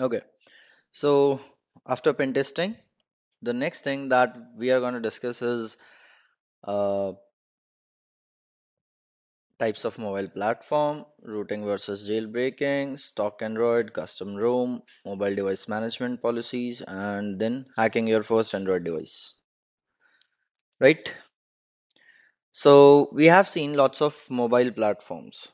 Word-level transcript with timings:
Okay, 0.00 0.20
so 0.92 1.40
after 1.84 2.12
pen 2.12 2.32
testing, 2.32 2.76
the 3.42 3.52
next 3.52 3.82
thing 3.82 4.10
that 4.10 4.36
we 4.56 4.70
are 4.70 4.78
going 4.78 4.94
to 4.94 5.00
discuss 5.00 5.42
is 5.42 5.76
uh, 6.62 7.12
types 9.58 9.84
of 9.84 9.98
mobile 9.98 10.28
platform, 10.28 11.04
rooting 11.22 11.64
versus 11.64 12.08
jailbreaking, 12.08 12.96
stock 13.00 13.42
Android, 13.42 13.92
custom 13.92 14.36
ROM, 14.36 14.82
mobile 15.04 15.34
device 15.34 15.66
management 15.66 16.22
policies, 16.22 16.80
and 16.80 17.40
then 17.40 17.66
hacking 17.76 18.06
your 18.06 18.22
first 18.22 18.54
Android 18.54 18.84
device. 18.84 19.34
Right? 20.78 21.12
So 22.52 23.08
we 23.12 23.26
have 23.26 23.48
seen 23.48 23.74
lots 23.74 24.00
of 24.00 24.16
mobile 24.30 24.70
platforms 24.70 25.48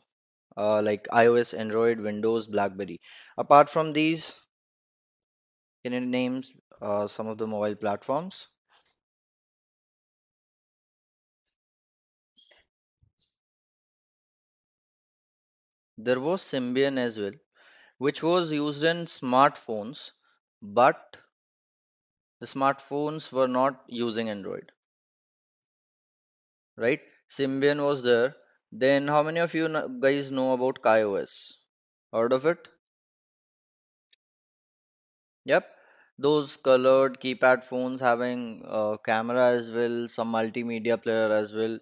uh, 0.56 0.82
like 0.82 1.08
iOS, 1.08 1.56
Android, 1.58 2.00
Windows, 2.00 2.46
BlackBerry. 2.46 3.00
Apart 3.36 3.70
from 3.70 3.92
these, 3.92 4.36
can 5.84 5.92
you 5.92 6.00
name 6.00 6.42
uh, 6.82 7.06
some 7.06 7.28
of 7.28 7.38
the 7.38 7.46
mobile 7.46 7.76
platforms? 7.76 8.48
There 15.98 16.20
was 16.20 16.40
Symbian 16.40 16.98
as 16.98 17.18
well, 17.18 17.32
which 17.98 18.22
was 18.22 18.52
used 18.52 18.84
in 18.84 19.06
smartphones, 19.06 20.12
but 20.62 21.16
the 22.38 22.46
smartphones 22.46 23.32
were 23.32 23.48
not 23.48 23.82
using 23.88 24.28
Android, 24.30 24.70
right? 26.76 27.00
Symbian 27.28 27.82
was 27.84 28.04
there. 28.04 28.36
Then, 28.70 29.08
how 29.08 29.24
many 29.24 29.40
of 29.40 29.54
you 29.54 29.68
guys 29.98 30.30
know 30.30 30.52
about 30.52 30.80
KaiOS? 30.82 31.54
Heard 32.12 32.32
of 32.32 32.46
it? 32.46 32.68
Yep. 35.44 35.73
Those 36.18 36.56
colored 36.56 37.20
keypad 37.20 37.62
phones 37.62 38.00
having 38.00 38.62
a 38.66 38.98
camera 38.98 39.50
as 39.50 39.70
well, 39.70 40.08
some 40.08 40.32
multimedia 40.32 41.00
player 41.00 41.32
as 41.32 41.54
well. 41.54 41.78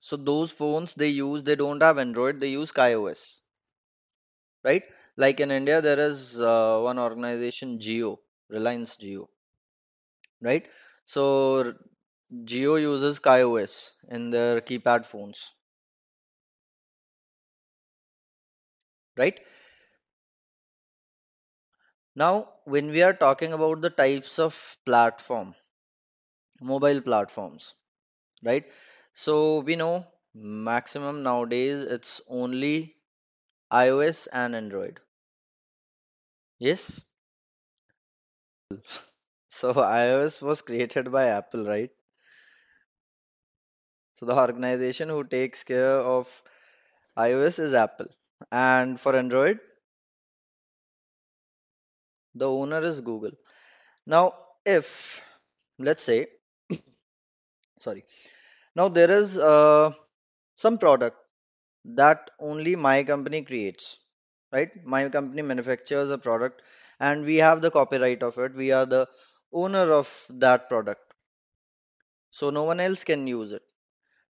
So 0.00 0.16
those 0.16 0.50
phones 0.50 0.94
they 0.94 1.06
use, 1.10 1.44
they 1.44 1.54
don't 1.54 1.80
have 1.82 1.98
Android, 1.98 2.40
they 2.40 2.48
use 2.48 2.72
KaiOS, 2.72 3.42
right? 4.62 4.84
Like 5.16 5.40
in 5.40 5.50
India, 5.50 5.80
there 5.82 5.98
is 5.98 6.40
uh, 6.40 6.78
one 6.80 6.98
organization, 7.00 7.78
Jio, 7.80 8.18
Reliance 8.48 8.96
Jio, 8.96 9.26
right? 10.40 10.66
So 11.04 11.74
Jio 12.32 12.80
uses 12.80 13.20
KaiOS 13.20 13.92
in 14.10 14.30
their 14.30 14.60
keypad 14.60 15.06
phones, 15.06 15.52
right? 19.16 19.38
Now, 22.18 22.52
when 22.64 22.90
we 22.90 23.02
are 23.02 23.14
talking 23.14 23.54
about 23.54 23.80
the 23.80 23.88
types 23.88 24.38
of 24.38 24.76
platform, 24.84 25.54
mobile 26.62 27.00
platforms, 27.00 27.74
right? 28.44 28.64
So 29.14 29.60
we 29.60 29.76
know 29.76 30.06
maximum 30.34 31.22
nowadays 31.22 31.86
it's 31.86 32.20
only 32.28 32.96
iOS 33.72 34.28
and 34.32 34.56
Android. 34.56 35.00
Yes. 36.60 37.04
So 39.48 39.74
iOS 39.74 40.40
was 40.40 40.62
created 40.62 41.12
by 41.12 41.26
Apple, 41.26 41.66
right? 41.66 41.90
So 44.16 44.26
the 44.26 44.36
organization 44.36 45.08
who 45.08 45.24
takes 45.24 45.64
care 45.64 45.94
of 46.00 46.42
iOS 47.18 47.58
is 47.58 47.74
Apple. 47.74 48.08
And 48.52 49.00
for 49.00 49.16
Android, 49.16 49.60
the 52.34 52.48
owner 52.48 52.82
is 52.82 53.00
Google. 53.00 53.32
Now, 54.06 54.34
if 54.66 55.24
let's 55.78 56.04
say, 56.04 56.26
sorry, 57.78 58.04
now 58.76 58.88
there 58.88 59.10
is 59.10 59.38
uh, 59.38 59.90
some 60.56 60.78
product 60.78 61.16
that 61.84 62.30
only 62.40 62.76
my 62.76 63.04
company 63.04 63.42
creates, 63.42 63.98
right? 64.52 64.70
My 64.84 65.08
company 65.08 65.42
manufactures 65.42 66.10
a 66.10 66.18
product 66.18 66.62
and 67.00 67.24
we 67.24 67.36
have 67.36 67.62
the 67.62 67.70
copyright 67.70 68.22
of 68.22 68.38
it. 68.38 68.54
We 68.54 68.72
are 68.72 68.86
the 68.86 69.08
owner 69.52 69.92
of 69.92 70.08
that 70.30 70.68
product. 70.68 71.02
So 72.30 72.50
no 72.50 72.64
one 72.64 72.80
else 72.80 73.04
can 73.04 73.26
use 73.26 73.52
it. 73.52 73.62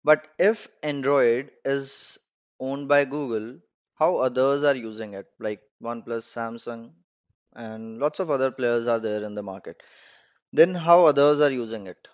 But 0.04 0.28
if 0.38 0.68
Android 0.82 1.50
is 1.64 2.18
owned 2.60 2.88
by 2.88 3.04
Google, 3.04 3.60
how 3.96 4.16
others 4.16 4.64
are 4.64 4.76
using 4.76 5.14
it, 5.14 5.26
like 5.40 5.60
OnePlus, 5.82 6.24
Samsung, 6.36 6.92
and 7.54 7.98
lots 7.98 8.20
of 8.20 8.30
other 8.30 8.50
players 8.50 8.86
are 8.86 9.00
there 9.00 9.22
in 9.24 9.34
the 9.34 9.42
market, 9.42 9.82
then 10.52 10.74
how 10.74 11.06
others 11.06 11.40
are 11.40 11.50
using 11.50 11.86
it? 11.86 12.08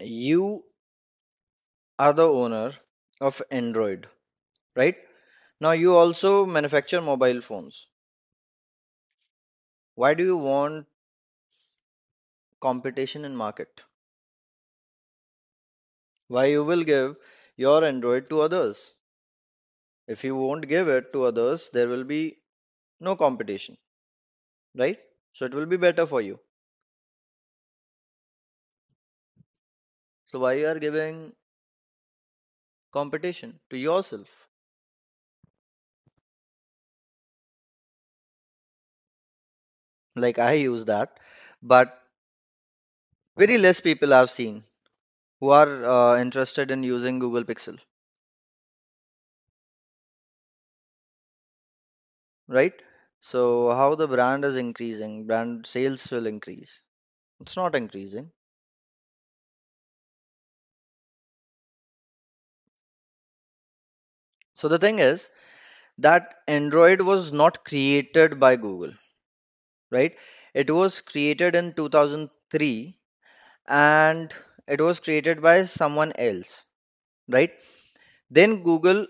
You 0.00 0.64
are 1.96 2.12
the 2.12 2.28
owner 2.28 2.72
of 3.20 3.40
Android, 3.52 4.08
right? 4.76 4.96
Now 5.60 5.72
you 5.72 5.96
also 5.96 6.46
manufacture 6.46 7.00
mobile 7.00 7.40
phones. 7.42 7.88
Why 9.96 10.14
do 10.14 10.24
you 10.24 10.38
want 10.38 10.86
competition 12.60 13.24
in 13.24 13.34
market? 13.34 13.82
Why 16.28 16.46
you 16.46 16.64
will 16.64 16.84
give 16.84 17.18
your 17.58 17.84
Android 17.84 18.30
to 18.30 18.40
others? 18.40 18.94
If 20.08 20.24
you 20.24 20.34
won't 20.34 20.66
give 20.66 20.88
it 20.88 21.12
to 21.12 21.22
others, 21.22 21.70
there 21.70 21.86
will 21.86 22.02
be 22.02 22.40
no 23.00 23.16
competition, 23.16 23.78
right? 24.74 24.98
So 25.34 25.44
it 25.44 25.54
will 25.54 25.66
be 25.66 25.76
better 25.76 26.06
for 26.06 26.20
you. 26.22 26.40
So 30.24 30.38
why 30.38 30.52
you 30.52 30.68
are 30.68 30.78
giving 30.78 31.34
competition 32.92 33.58
to 33.70 33.78
yourself? 33.78 34.46
Like 40.16 40.38
I 40.38 40.52
use 40.52 40.84
that, 40.84 41.18
but 41.62 42.02
very 43.38 43.56
less 43.56 43.80
people 43.80 44.12
I've 44.12 44.28
seen 44.28 44.64
who 45.40 45.50
are 45.50 45.84
uh, 45.84 46.20
interested 46.20 46.70
in 46.70 46.82
using 46.84 47.18
Google 47.18 47.44
Pixel, 47.44 47.78
right? 52.48 52.74
So 53.20 53.70
how 53.72 53.94
the 53.94 54.08
brand 54.08 54.44
is 54.44 54.56
increasing, 54.56 55.26
brand 55.26 55.66
sales 55.66 56.10
will 56.10 56.26
increase. 56.26 56.82
It's 57.40 57.56
not 57.56 57.74
increasing. 57.76 58.32
So 64.52 64.68
the 64.68 64.78
thing 64.78 64.98
is 64.98 65.30
that 65.98 66.36
Android 66.48 67.02
was 67.02 67.32
not 67.32 67.64
created 67.64 68.40
by 68.40 68.56
Google, 68.56 68.94
right? 69.90 70.16
It 70.54 70.70
was 70.70 71.00
created 71.02 71.54
in 71.56 71.74
2003 71.74 72.98
and 73.68 74.34
it 74.68 74.80
was 74.80 75.00
created 75.00 75.42
by 75.42 75.64
someone 75.64 76.12
else, 76.16 76.66
right? 77.28 77.52
Then 78.30 78.62
Google 78.62 79.06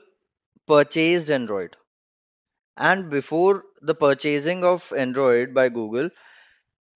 purchased 0.67 1.31
Android. 1.31 1.77
And 2.79 3.11
before 3.11 3.67
the 3.83 3.95
purchasing 3.95 4.65
of 4.65 4.91
Android 4.95 5.53
by 5.53 5.69
Google, 5.69 6.09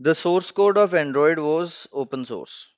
the 0.01 0.15
source 0.15 0.51
code 0.53 0.79
of 0.79 0.95
Android 0.95 1.39
was 1.39 1.89
open 1.93 2.27
source. 2.27 2.73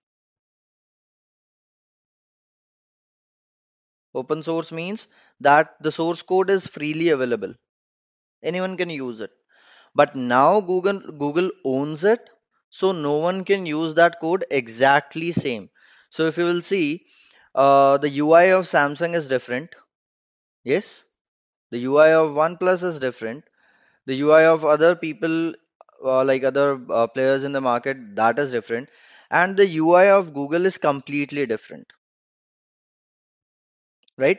Open 4.12 4.42
source 4.42 4.72
means 4.72 5.06
that 5.38 5.76
the 5.80 5.92
source 5.92 6.22
code 6.22 6.50
is 6.50 6.66
freely 6.66 7.10
available. 7.10 7.54
Anyone 8.42 8.76
can 8.76 8.90
use 8.90 9.20
it. 9.20 9.30
But 9.94 10.16
now 10.16 10.60
Google 10.60 11.00
Google 11.00 11.50
owns 11.64 12.04
it, 12.04 12.30
so 12.70 12.92
no 12.92 13.18
one 13.18 13.44
can 13.44 13.66
use 13.66 13.94
that 13.94 14.20
code 14.20 14.44
exactly 14.50 15.32
same. 15.32 15.70
So 16.10 16.26
if 16.26 16.38
you 16.38 16.44
will 16.44 16.62
see, 16.62 17.06
uh, 17.54 17.98
the 17.98 18.10
UI 18.10 18.44
of 18.52 18.66
Samsung 18.66 19.14
is 19.14 19.28
different. 19.28 19.74
Yes, 20.64 21.04
the 21.70 21.78
UI 21.78 22.12
of 22.14 22.30
OnePlus 22.32 22.82
is 22.84 22.98
different. 22.98 23.44
The 24.06 24.16
UI 24.16 24.44
of 24.46 24.64
other 24.64 24.96
people, 24.96 25.54
uh, 26.04 26.24
like 26.24 26.44
other 26.44 26.80
uh, 26.90 27.06
players 27.08 27.44
in 27.44 27.52
the 27.52 27.60
market, 27.60 28.16
that 28.16 28.38
is 28.38 28.50
different. 28.52 28.90
And 29.30 29.56
the 29.56 29.66
UI 29.66 30.10
of 30.10 30.34
Google 30.34 30.66
is 30.66 30.78
completely 30.78 31.46
different, 31.46 31.92
right? 34.16 34.38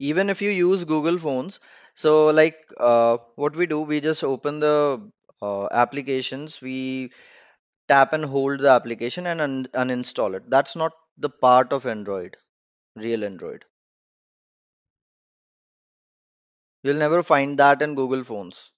Even 0.00 0.28
if 0.30 0.42
you 0.42 0.50
use 0.50 0.84
Google 0.84 1.16
phones, 1.16 1.60
so 1.94 2.30
like 2.30 2.58
uh, 2.76 3.18
what 3.36 3.54
we 3.54 3.66
do, 3.66 3.80
we 3.82 4.00
just 4.00 4.24
open 4.24 4.58
the 4.60 5.10
uh, 5.40 5.68
applications, 5.70 6.60
we 6.60 7.12
tap 7.88 8.12
and 8.12 8.24
hold 8.24 8.60
the 8.60 8.70
application 8.70 9.26
and 9.26 9.40
un- 9.40 9.66
uninstall 9.74 10.34
it. 10.36 10.50
That's 10.50 10.76
not 10.76 10.92
the 11.18 11.30
part 11.30 11.72
of 11.72 11.86
Android, 11.86 12.36
real 12.96 13.24
Android. 13.24 13.64
You'll 16.82 16.98
never 16.98 17.22
find 17.22 17.58
that 17.58 17.80
in 17.80 17.94
Google 17.94 18.22
phones. 18.22 18.72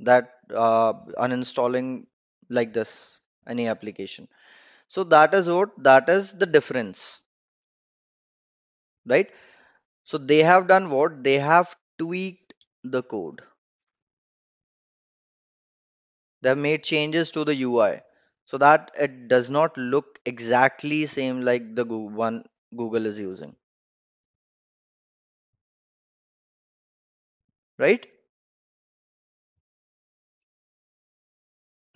That 0.00 0.34
uh, 0.54 0.94
uninstalling 1.18 2.06
like 2.50 2.72
this 2.74 3.20
any 3.46 3.68
application. 3.68 4.28
So 4.88 5.04
that 5.04 5.34
is 5.34 5.50
what 5.50 5.70
that 5.84 6.08
is 6.08 6.34
the 6.34 6.46
difference, 6.46 7.20
right? 9.06 9.30
So 10.04 10.18
they 10.18 10.40
have 10.40 10.68
done 10.68 10.90
what? 10.90 11.24
They 11.24 11.38
have 11.40 11.76
tweaked 11.98 12.54
the 12.84 13.02
code. 13.02 13.42
They 16.40 16.50
have 16.50 16.58
made 16.58 16.84
changes 16.84 17.32
to 17.32 17.44
the 17.44 17.52
UI 17.56 18.02
so 18.44 18.56
that 18.58 18.92
it 18.96 19.26
does 19.26 19.50
not 19.50 19.76
look 19.76 20.20
exactly 20.24 21.04
same 21.06 21.40
like 21.40 21.74
the 21.74 21.84
Goo- 21.84 22.10
one 22.14 22.44
Google 22.76 23.06
is 23.06 23.18
using, 23.18 23.56
right? 27.82 28.06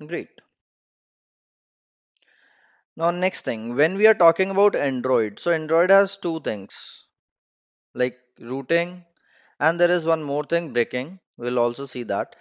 Great. 0.06 0.40
Now 2.94 3.10
next 3.10 3.46
thing, 3.46 3.74
when 3.74 3.96
we 3.96 4.06
are 4.06 4.12
talking 4.12 4.50
about 4.50 4.76
Android, 4.76 5.40
so 5.40 5.50
Android 5.50 5.88
has 5.88 6.18
two 6.18 6.40
things 6.40 7.04
like 7.94 8.18
rooting 8.40 9.04
and 9.60 9.80
there 9.80 9.90
is 9.90 10.04
one 10.06 10.22
more 10.22 10.44
thing 10.44 10.72
bricking. 10.72 11.20
We'll 11.36 11.58
also 11.58 11.86
see 11.86 12.04
that. 12.04 12.36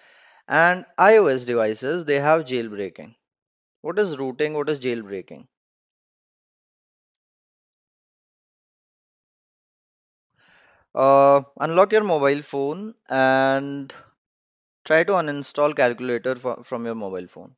And 0.48 0.86
iOS 1.00 1.48
devices, 1.48 2.06
they 2.06 2.20
have 2.20 2.46
jailbreaking. 2.46 3.16
What 3.82 4.00
is 4.00 4.20
rooting? 4.20 4.56
What 4.56 4.70
is 4.70 4.80
jailbreaking? 4.80 5.48
Uh, 10.96 11.44
unlock 11.60 11.92
your 11.92 12.04
mobile 12.04 12.42
phone 12.42 12.96
and 13.08 13.94
try 14.86 15.04
to 15.04 15.14
uninstall 15.14 15.76
calculator 15.76 16.36
from 16.64 16.86
your 16.86 16.96
mobile 16.96 17.28
phone. 17.28 17.56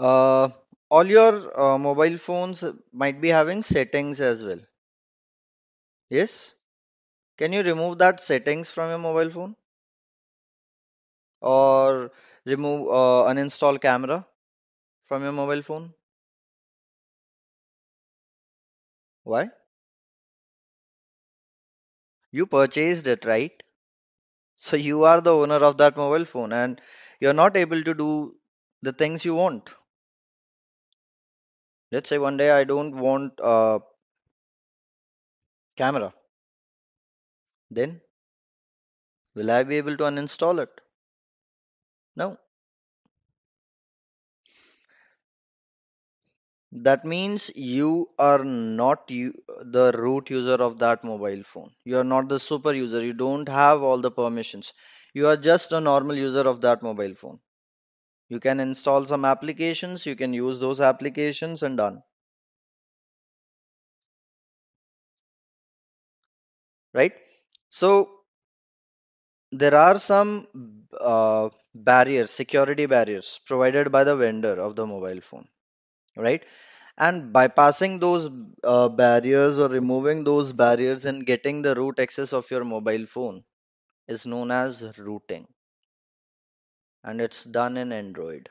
Uh, 0.00 0.48
all 0.90 1.06
your 1.06 1.60
uh, 1.60 1.78
mobile 1.78 2.18
phones 2.18 2.64
might 2.92 3.20
be 3.20 3.28
having 3.28 3.62
settings 3.62 4.20
as 4.20 4.42
well. 4.42 4.58
Yes? 6.08 6.54
Can 7.38 7.52
you 7.52 7.62
remove 7.62 7.98
that 7.98 8.20
settings 8.20 8.70
from 8.70 8.90
your 8.90 8.98
mobile 8.98 9.30
phone 9.30 9.56
or 11.42 12.10
remove 12.46 12.88
uh, 12.88 13.28
uninstall 13.30 13.78
camera 13.80 14.26
from 15.04 15.22
your 15.24 15.32
mobile 15.32 15.62
phone? 15.62 15.94
Why? 19.24 19.50
You 22.32 22.46
purchased 22.46 23.06
it, 23.06 23.24
right? 23.24 23.62
So 24.56 24.76
you 24.76 25.04
are 25.04 25.20
the 25.20 25.34
owner 25.34 25.56
of 25.56 25.78
that 25.78 25.96
mobile 25.96 26.24
phone 26.24 26.52
and 26.52 26.80
you're 27.20 27.32
not 27.32 27.56
able 27.56 27.82
to 27.82 27.94
do 27.94 28.36
the 28.82 28.92
things 28.92 29.24
you 29.24 29.34
want. 29.34 29.70
Let's 31.92 32.08
say 32.08 32.18
one 32.18 32.36
day 32.36 32.50
I 32.50 32.64
don't 32.64 32.96
want 32.96 33.38
a 33.40 33.80
camera. 35.76 36.14
Then 37.70 38.00
will 39.34 39.50
I 39.50 39.64
be 39.64 39.76
able 39.78 39.96
to 39.96 40.04
uninstall 40.04 40.62
it? 40.62 40.80
No. 42.14 42.38
That 46.72 47.04
means 47.04 47.48
you 47.54 48.10
are 48.18 48.42
not 48.42 49.08
you, 49.08 49.40
the 49.62 49.92
root 49.96 50.30
user 50.30 50.54
of 50.54 50.78
that 50.80 51.04
mobile 51.04 51.44
phone. 51.44 51.72
You 51.84 51.98
are 51.98 52.02
not 52.04 52.28
the 52.28 52.40
super 52.40 52.72
user. 52.74 53.04
You 53.04 53.12
don't 53.12 53.48
have 53.48 53.84
all 53.84 53.98
the 53.98 54.10
permissions. 54.10 54.72
You 55.14 55.28
are 55.28 55.36
just 55.36 55.70
a 55.70 55.80
normal 55.80 56.16
user 56.16 56.40
of 56.48 56.60
that 56.62 56.82
mobile 56.82 57.14
phone. 57.14 57.38
You 58.28 58.40
can 58.40 58.60
install 58.60 59.06
some 59.06 59.24
applications, 59.24 60.06
you 60.06 60.16
can 60.16 60.34
use 60.34 60.58
those 60.58 60.80
applications 60.80 61.62
and 61.62 61.76
done, 61.76 62.02
right? 66.94 67.12
So 67.70 68.20
there 69.52 69.74
are 69.76 69.96
some 69.98 70.46
uh, 71.00 71.48
barriers, 71.74 72.30
security 72.32 72.86
barriers 72.86 73.38
provided 73.46 73.92
by 73.92 74.02
the 74.04 74.16
vendor 74.16 74.60
of 74.60 74.74
the 74.76 74.84
mobile 74.86 75.20
phone, 75.20 75.46
right? 76.16 76.44
And 76.98 77.32
bypassing 77.34 78.00
those 78.00 78.28
uh, 78.64 78.88
barriers 78.88 79.58
or 79.58 79.68
removing 79.68 80.24
those 80.24 80.52
barriers 80.52 81.06
and 81.06 81.26
getting 81.26 81.62
the 81.62 81.74
root 81.74 81.98
access 82.00 82.32
of 82.32 82.50
your 82.50 82.64
mobile 82.64 83.06
phone 83.06 83.44
is 84.08 84.26
known 84.26 84.50
as 84.50 84.84
rooting, 84.98 85.48
and 87.04 87.20
it's 87.20 87.44
done 87.44 87.76
in 87.76 87.92
Android. 87.92 88.48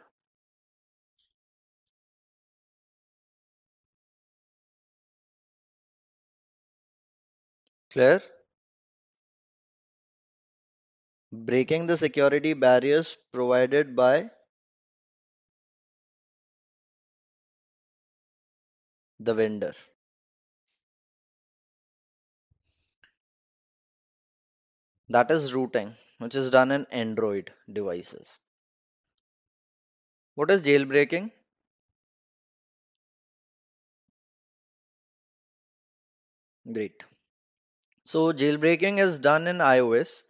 Clear? 7.92 8.22
Breaking 11.34 11.88
the 11.88 11.98
security 11.98 12.54
barriers 12.54 13.18
provided 13.32 13.96
by 13.96 14.30
the 19.20 19.34
vendor. 19.34 19.74
That 25.10 25.30
is 25.30 25.54
rooting, 25.54 25.98
which 26.18 26.34
is 26.34 26.50
done 26.50 26.72
in 26.72 26.88
Android 26.90 27.54
devices. 27.72 28.40
What 30.34 30.50
is 30.50 30.64
jailbreaking? 30.64 31.32
Great. 36.72 37.04
So 38.04 38.34
jailbreaking 38.34 39.00
is 39.00 39.20
done 39.20 39.48
in 39.48 39.60
iOS 39.60 40.24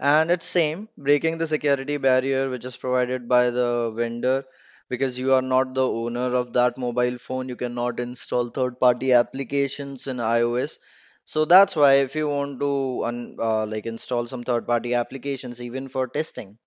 and 0.00 0.30
it's 0.30 0.46
same 0.46 0.88
breaking 0.98 1.38
the 1.38 1.46
security 1.46 1.96
barrier 1.98 2.50
which 2.50 2.64
is 2.64 2.76
provided 2.76 3.28
by 3.28 3.50
the 3.50 3.92
vendor 3.94 4.44
because 4.88 5.18
you 5.18 5.32
are 5.32 5.42
not 5.42 5.74
the 5.74 5.86
owner 5.88 6.34
of 6.34 6.52
that 6.52 6.78
mobile 6.78 7.18
phone 7.18 7.48
you 7.48 7.56
cannot 7.56 8.00
install 8.00 8.48
third 8.48 8.78
party 8.80 9.12
applications 9.12 10.06
in 10.06 10.18
iOS 10.18 10.78
so 11.24 11.44
that's 11.44 11.76
why 11.76 11.94
if 11.94 12.14
you 12.16 12.28
want 12.28 12.60
to 12.60 13.04
un, 13.04 13.36
uh, 13.38 13.66
like 13.66 13.86
install 13.86 14.26
some 14.26 14.44
third 14.44 14.66
party 14.66 14.94
applications 14.94 15.60
even 15.60 15.88
for 15.88 16.06
testing 16.08 16.58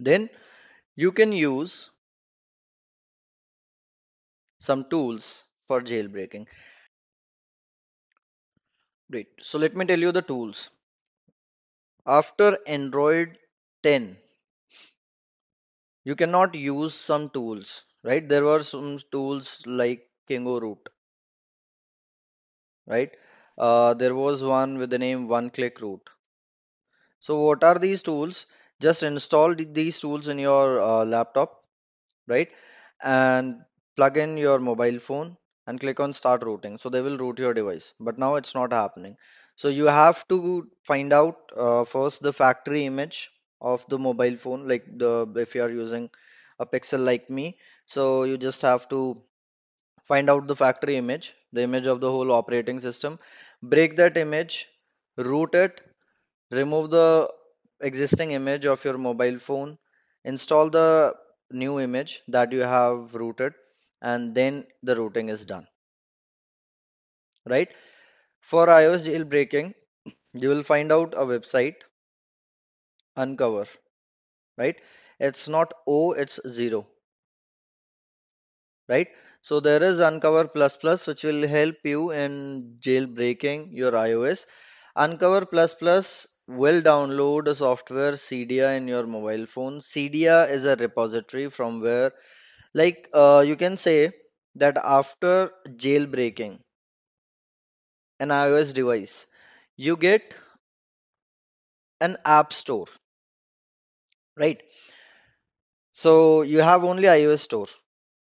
then 0.00 0.28
you 0.96 1.12
can 1.12 1.32
use 1.32 1.90
some 4.60 4.84
tools 4.88 5.44
for 5.66 5.80
jailbreaking. 5.82 6.46
Great. 9.08 9.28
So 9.40 9.58
let 9.58 9.76
me 9.76 9.86
tell 9.86 10.00
you 10.00 10.10
the 10.10 10.22
tools. 10.22 10.70
After 12.04 12.58
android 12.66 13.38
10 13.82 14.18
you 16.04 16.14
cannot 16.14 16.54
use 16.54 16.94
some 16.94 17.30
tools 17.30 17.84
right? 18.04 18.28
There 18.28 18.44
were 18.44 18.62
some 18.62 18.98
tools 19.10 19.66
like 19.66 20.06
kingo 20.28 20.60
root 20.60 20.88
right? 22.86 23.10
Uh, 23.56 23.94
there 23.94 24.14
was 24.14 24.42
one 24.42 24.76
with 24.76 24.90
the 24.90 24.98
name 24.98 25.28
one 25.28 25.48
click 25.48 25.80
root. 25.80 26.02
So 27.18 27.40
what 27.40 27.64
are 27.64 27.78
these 27.78 28.02
tools? 28.02 28.44
Just 28.78 29.02
install 29.02 29.54
these 29.54 29.98
tools 30.00 30.28
in 30.28 30.38
your 30.38 30.80
uh, 30.80 31.04
laptop 31.06 31.64
right? 32.28 32.50
And 33.02 33.62
plug 33.96 34.18
in 34.18 34.36
your 34.38 34.58
mobile 34.60 34.98
phone 34.98 35.36
and 35.66 35.80
click 35.80 36.00
on 36.00 36.12
start 36.14 36.44
rooting 36.44 36.78
so 36.78 36.88
they 36.90 37.02
will 37.02 37.18
root 37.18 37.38
your 37.38 37.54
device. 37.54 37.94
But 38.00 38.18
now 38.18 38.36
it's 38.36 38.54
not 38.54 38.72
happening. 38.72 39.16
So 39.56 39.68
you 39.68 39.86
have 39.86 40.26
to 40.28 40.68
find 40.84 41.12
out 41.12 41.36
uh, 41.56 41.84
first 41.84 42.22
the 42.22 42.32
factory 42.32 42.86
image 42.86 43.30
of 43.60 43.86
the 43.88 43.98
mobile 43.98 44.36
phone 44.36 44.66
like 44.68 44.86
the 45.04 45.12
if 45.36 45.54
you 45.54 45.62
are 45.62 45.70
using 45.70 46.10
a 46.58 46.66
pixel 46.66 47.04
like 47.04 47.28
me 47.30 47.46
so 47.86 48.24
you 48.24 48.36
just 48.38 48.62
have 48.62 48.88
to 48.88 49.00
find 50.10 50.28
out 50.30 50.46
the 50.46 50.56
factory 50.62 50.96
image 51.02 51.34
the 51.52 51.62
image 51.68 51.86
of 51.92 52.00
the 52.00 52.10
whole 52.14 52.32
operating 52.38 52.80
system 52.86 53.18
break 53.74 53.96
that 54.00 54.16
image 54.24 54.56
root 55.30 55.54
it 55.54 55.80
remove 56.60 56.90
the 56.90 57.08
existing 57.90 58.32
image 58.40 58.66
of 58.74 58.84
your 58.84 58.98
mobile 59.08 59.38
phone 59.48 59.78
install 60.24 60.70
the 60.70 61.14
new 61.64 61.80
image 61.80 62.22
that 62.28 62.52
you 62.52 62.60
have 62.76 63.14
rooted 63.14 63.54
and 64.02 64.34
then 64.34 64.66
the 64.82 64.96
rooting 64.96 65.28
is 65.30 65.44
done. 65.46 65.66
Right? 67.44 67.68
For 68.40 68.66
ios 68.68 69.06
jailbreaking 69.06 69.74
you 70.34 70.48
will 70.50 70.62
find 70.62 70.92
out 70.92 71.14
a 71.14 71.26
website 71.26 71.82
unc0ver 73.24 73.68
right? 74.58 74.80
It's 75.20 75.48
not 75.48 75.74
o 75.86 76.12
it's 76.12 76.40
zero 76.48 76.86
right? 78.90 79.08
So 79.42 79.58
there 79.60 79.82
is 79.82 80.00
unc0ver 80.06 80.52
plus 80.54 80.76
plus 80.76 81.06
which 81.06 81.22
will 81.28 81.46
help 81.52 81.76
you 81.92 82.10
in 82.22 82.34
jailbreaking 82.86 83.62
your 83.80 83.92
ios 83.92 84.44
unc0ver 85.04 85.48
Plus 85.54 85.72
Plus 85.82 86.10
will 86.46 86.82
download 86.82 87.48
a 87.48 87.54
software 87.54 88.12
Cydia 88.26 88.76
in 88.76 88.88
your 88.88 89.06
mobile 89.06 89.46
phone. 89.46 89.78
Cydia 89.80 90.50
is 90.50 90.66
a 90.66 90.76
repository 90.76 91.48
from 91.50 91.80
where, 91.80 92.12
like, 92.74 93.08
uh, 93.14 93.44
you 93.46 93.56
can 93.56 93.76
say 93.78 94.12
that 94.56 94.76
after 94.78 95.52
jailbreaking 95.86 96.58
an 98.20 98.28
iOS 98.30 98.72
device, 98.72 99.26
you 99.76 99.96
get 99.96 100.34
an 102.02 102.18
app 102.26 102.52
store, 102.52 102.88
right? 104.40 104.62
So 105.92 106.42
you 106.42 106.62
have 106.62 106.82
only 106.82 107.04
iOS 107.04 107.38
store 107.42 107.68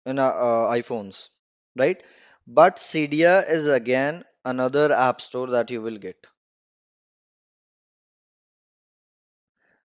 in 0.07 0.19
uh, 0.19 0.27
uh, 0.27 0.73
iPhones, 0.75 1.31
right? 1.77 2.03
But 2.47 2.77
Cydia 2.79 3.49
is 3.51 3.69
again 3.69 4.25
another 4.45 4.93
app 4.93 5.21
store 5.21 5.49
that 5.49 5.71
you 5.71 5.83
will 5.83 5.99
get, 5.99 6.27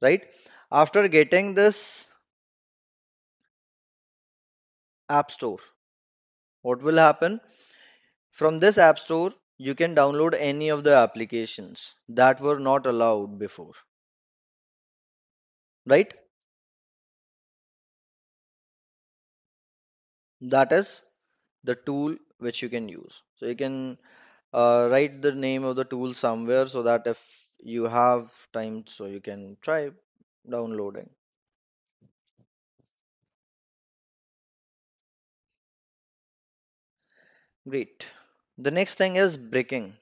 right? 0.01 0.23
After 0.71 1.07
getting 1.09 1.53
this 1.53 2.09
app 5.09 5.31
store, 5.31 5.59
what 6.63 6.81
will 6.83 6.97
happen? 6.97 7.39
From 8.31 8.59
this 8.59 8.77
app 8.77 8.99
store, 8.99 9.33
you 9.57 9.75
can 9.75 9.95
download 9.95 10.35
any 10.37 10.69
of 10.69 10.83
the 10.83 10.95
applications 10.95 11.95
that 12.09 12.41
were 12.41 12.59
not 12.59 12.87
allowed 12.87 13.39
before, 13.39 13.73
right? 15.85 16.13
That 20.47 20.71
is 20.71 21.03
the 21.65 21.75
tool 21.75 22.15
which 22.39 22.61
you 22.61 22.69
can 22.69 22.87
use. 22.89 23.21
So 23.35 23.47
you 23.47 23.55
can 23.55 23.97
uh, 24.53 24.89
write 24.91 25.21
the 25.21 25.33
name 25.33 25.63
of 25.65 25.75
the 25.77 25.85
tool 25.85 26.13
somewhere 26.13 26.67
so 26.67 26.83
that 26.83 27.07
if 27.07 27.55
you 27.59 27.85
have 27.85 28.31
time, 28.53 28.85
so 28.87 29.05
you 29.07 29.21
can 29.21 29.57
try 29.61 29.91
downloading. 30.49 31.09
Great. 37.69 38.07
The 38.57 38.71
next 38.71 38.95
thing 38.95 39.17
is 39.17 39.37
bricking. 39.37 39.95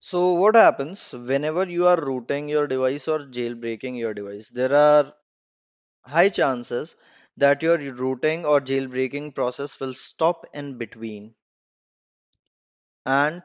So 0.00 0.34
what 0.34 0.56
happens 0.56 1.12
whenever 1.12 1.64
you 1.64 1.86
are 1.86 1.96
rooting 2.04 2.48
your 2.48 2.66
device 2.66 3.06
or 3.06 3.20
jailbreaking 3.20 3.96
your 3.96 4.12
device? 4.12 4.50
There 4.50 4.74
are 4.74 5.14
high 6.04 6.30
chances 6.30 6.96
that 7.38 7.62
your 7.62 7.78
rooting 7.78 8.46
or 8.46 8.60
jailbreaking 8.60 9.34
process 9.34 9.80
will 9.80 9.94
stop 9.94 10.46
in 10.54 10.78
between 10.78 11.36
and 13.04 13.42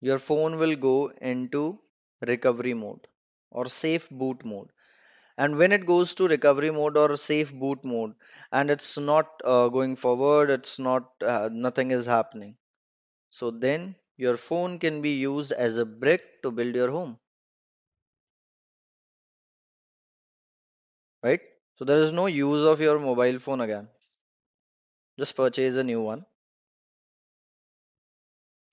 your 0.00 0.18
phone 0.18 0.58
will 0.58 0.74
go 0.76 1.08
into 1.32 1.78
recovery 2.26 2.74
mode 2.74 3.06
or 3.50 3.66
safe 3.68 4.08
boot 4.10 4.44
mode. 4.44 4.70
And 5.38 5.58
when 5.58 5.72
it 5.72 5.86
goes 5.86 6.14
to 6.16 6.28
recovery 6.28 6.70
mode 6.72 6.96
or 6.96 7.16
safe 7.16 7.52
boot 7.52 7.84
mode 7.84 8.14
and 8.52 8.70
it's 8.70 8.98
not 8.98 9.28
uh, 9.44 9.68
going 9.68 9.96
forward, 9.96 10.50
it's 10.50 10.78
not, 10.78 11.10
uh, 11.22 11.50
nothing 11.52 11.90
is 11.92 12.06
happening. 12.06 12.56
So 13.30 13.50
then 13.52 13.96
your 14.18 14.36
phone 14.36 14.78
can 14.78 15.02
be 15.02 15.12
used 15.20 15.52
as 15.52 15.78
a 15.78 15.86
brick 15.86 16.42
to 16.42 16.52
build 16.52 16.74
your 16.76 16.90
home, 16.90 17.18
right? 21.22 21.40
So 21.76 21.84
there 21.84 21.98
is 21.98 22.10
no 22.12 22.26
use 22.26 22.66
of 22.66 22.80
your 22.80 22.98
mobile 22.98 23.38
phone 23.38 23.60
again. 23.60 23.88
Just 25.18 25.36
purchase 25.36 25.76
a 25.76 25.84
new 25.84 26.00
one, 26.00 26.24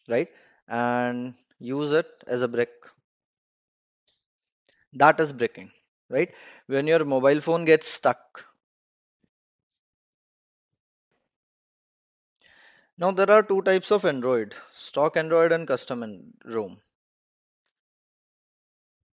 right? 0.07 0.29
And 0.67 1.35
use 1.59 1.91
it 1.91 2.09
as 2.27 2.41
a 2.41 2.47
brick. 2.47 2.71
That 4.93 5.19
is 5.19 5.31
bricking, 5.31 5.71
right? 6.09 6.33
When 6.65 6.87
your 6.87 7.05
mobile 7.05 7.39
phone 7.39 7.65
gets 7.65 7.87
stuck. 7.87 8.47
Now 12.97 13.11
there 13.11 13.29
are 13.29 13.43
two 13.43 13.61
types 13.61 13.91
of 13.91 14.05
Android, 14.05 14.55
stock 14.73 15.17
Android 15.17 15.51
and 15.51 15.67
custom 15.67 16.01
and 16.01 16.33
ROM. 16.45 16.77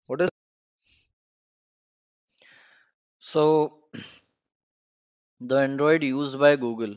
What 0.06 0.22
is 0.22 0.30
so 3.20 3.78
the 5.40 5.58
Android 5.58 6.02
used 6.02 6.40
by 6.40 6.56
Google, 6.56 6.96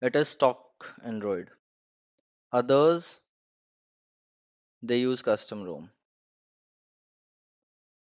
it 0.00 0.16
is 0.16 0.28
stock 0.28 0.94
Android. 1.04 1.50
Others 2.50 3.20
they 4.82 5.00
use 5.00 5.20
custom 5.20 5.64
ROM. 5.64 5.90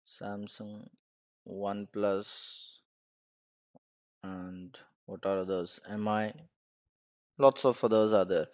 Samsung, 0.08 0.88
OnePlus, 1.48 2.78
and 4.22 4.78
what 5.08 5.25
are 5.25 5.40
others? 5.40 5.80
MI, 5.90 6.32
lots 7.38 7.66
of 7.66 7.84
others 7.84 8.13
are 8.13 8.25
there. 8.25 8.48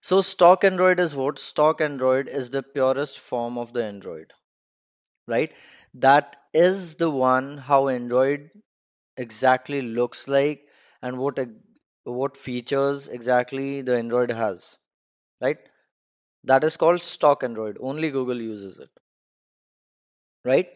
So 0.00 0.20
stock 0.22 0.64
Android 0.64 1.00
is 1.00 1.14
what? 1.16 1.38
Stock 1.38 1.80
Android 1.82 2.28
is 2.28 2.50
the 2.50 2.62
purest 2.62 3.18
form 3.20 3.58
of 3.58 3.72
the 3.72 3.84
Android, 3.84 4.32
right? 5.28 5.52
That 5.94 6.36
is 6.54 6.96
the 6.96 7.10
one 7.10 7.58
how 7.58 7.88
Android 7.88 8.50
exactly 9.16 9.82
looks 9.82 10.28
like 10.28 10.66
and 11.02 11.18
what 11.18 11.38
what 12.04 12.36
features 12.36 13.08
exactly 13.08 13.82
the 13.82 13.96
Android 13.98 14.30
has, 14.30 14.78
right? 15.40 15.58
That 16.44 16.64
is 16.64 16.76
called 16.78 17.02
stock 17.02 17.44
Android. 17.44 17.78
Only 17.80 18.10
Google 18.10 18.40
uses 18.40 18.78
it, 18.78 18.90
right? 20.44 20.68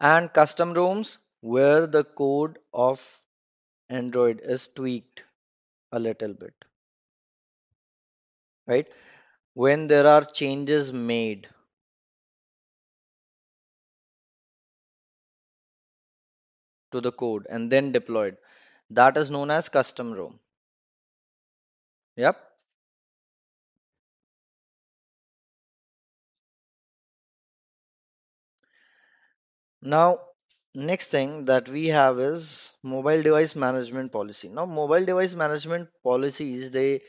And 0.00 0.32
custom 0.32 0.74
ROMs 0.74 1.18
where 1.40 1.86
the 1.86 2.04
code 2.04 2.58
of 2.74 3.00
Android 3.90 4.40
is 4.42 4.68
tweaked 4.68 5.24
a 5.92 5.98
little 6.00 6.34
bit, 6.34 6.54
right? 8.66 8.92
When 9.54 9.88
there 9.88 10.06
are 10.06 10.22
changes 10.24 10.92
made 10.92 11.48
to 16.92 17.00
the 17.00 17.10
code 17.10 17.44
and 17.50 17.72
then 17.72 17.90
deployed, 17.90 18.36
that 18.88 19.16
is 19.16 19.32
known 19.32 19.50
as 19.50 19.68
custom 19.68 20.12
ROM. 20.14 20.38
Yep. 22.16 22.52
Now, 29.82 30.31
next 30.74 31.08
thing 31.08 31.44
that 31.46 31.68
we 31.68 31.86
have 31.88 32.18
is 32.20 32.74
mobile 32.82 33.22
device 33.22 33.54
management 33.56 34.12
policy. 34.12 34.48
Now, 34.48 34.66
mobile 34.66 35.04
device 35.04 35.34
management 35.34 35.88
policies 36.04 36.70
they 36.70 37.00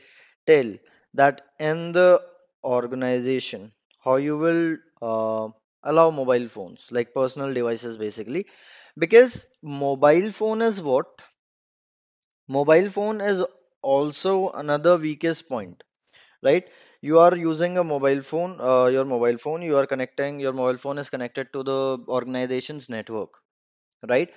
tell 0.46 0.72
that 1.14 1.42
in 1.60 1.92
the 1.92 2.22
organization 2.64 3.72
how 4.04 4.16
you 4.16 4.38
will 4.38 4.76
uh, 5.02 5.48
allow 5.82 6.10
mobile 6.10 6.48
phones 6.48 6.88
like 6.90 7.14
personal 7.14 7.52
devices 7.54 7.96
basically. 7.96 8.46
Because 8.98 9.46
mobile 9.62 10.30
phone 10.30 10.62
is 10.62 10.80
what? 10.82 11.06
Mobile 12.48 12.88
phone 12.88 13.20
is 13.20 13.44
also 13.82 14.48
another 14.52 14.96
weakest 14.96 15.46
point 15.46 15.84
right? 16.42 16.68
You 17.02 17.20
are 17.20 17.36
using 17.36 17.78
a 17.78 17.84
mobile 17.84 18.22
phone 18.22 18.60
uh, 18.60 18.86
your 18.86 19.04
mobile 19.04 19.38
phone 19.38 19.62
you 19.62 19.76
are 19.78 19.86
connecting 19.86 20.40
your 20.40 20.52
mobile 20.54 20.78
phone 20.78 20.98
is 20.98 21.10
connected 21.10 21.52
to 21.54 21.62
the 21.62 21.98
organization's 22.08 22.88
network 22.90 23.43
right? 24.08 24.32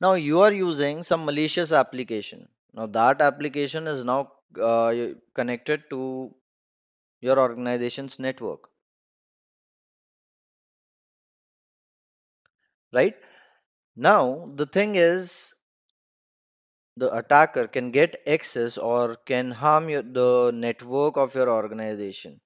Now 0.00 0.14
you 0.14 0.40
are 0.40 0.52
using 0.52 1.02
some 1.02 1.24
malicious 1.24 1.72
application. 1.72 2.48
Now 2.72 2.86
that 2.86 3.20
application 3.20 3.86
is 3.86 4.04
now 4.04 4.32
uh, 4.60 4.94
connected 5.34 5.82
to 5.90 6.34
your 7.20 7.38
organization's 7.38 8.18
network. 8.18 8.68
Right? 12.92 13.14
Now 13.96 14.50
the 14.54 14.66
thing 14.66 14.94
is 14.94 15.54
the 16.96 17.14
attacker 17.16 17.66
can 17.66 17.90
get 17.90 18.16
access 18.26 18.78
or 18.78 19.16
can 19.26 19.50
harm 19.50 19.88
your, 19.88 20.02
the 20.02 20.50
network 20.54 21.16
of 21.16 21.34
your 21.34 21.48
organization 21.48 22.40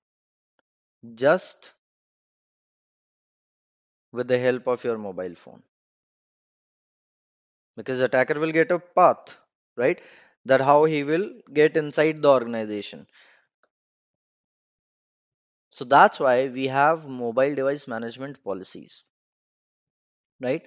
just 1.15 1.73
with 4.13 4.29
the 4.29 4.39
help 4.39 4.67
of 4.69 4.85
your 4.85 4.97
mobile 4.97 5.35
phone 5.35 5.63
because 7.77 8.01
attacker 8.01 8.39
will 8.41 8.53
get 8.53 8.71
a 8.73 8.79
path 8.79 9.37
right? 9.77 10.01
That 10.47 10.61
how 10.61 10.85
he 10.85 11.05
will 11.05 11.31
get 11.53 11.77
inside 11.77 12.23
the 12.23 12.29
organization. 12.31 13.07
So 15.69 15.85
that's 15.85 16.19
why 16.19 16.49
we 16.49 16.69
have 16.69 17.07
mobile 17.07 17.55
device 17.55 17.87
management 17.87 18.43
policies 18.43 19.05
right? 20.41 20.63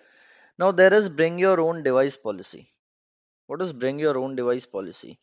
Now 0.60 0.72
there 0.72 0.94
is 0.94 1.10
bring 1.10 1.40
your 1.40 1.60
own 1.62 1.84
device 1.84 2.18
policy. 2.18 2.70
What 3.48 3.62
is 3.62 3.74
bring 3.74 4.00
your 4.00 4.18
own 4.18 4.36
device 4.36 4.66
policy? 4.66 5.20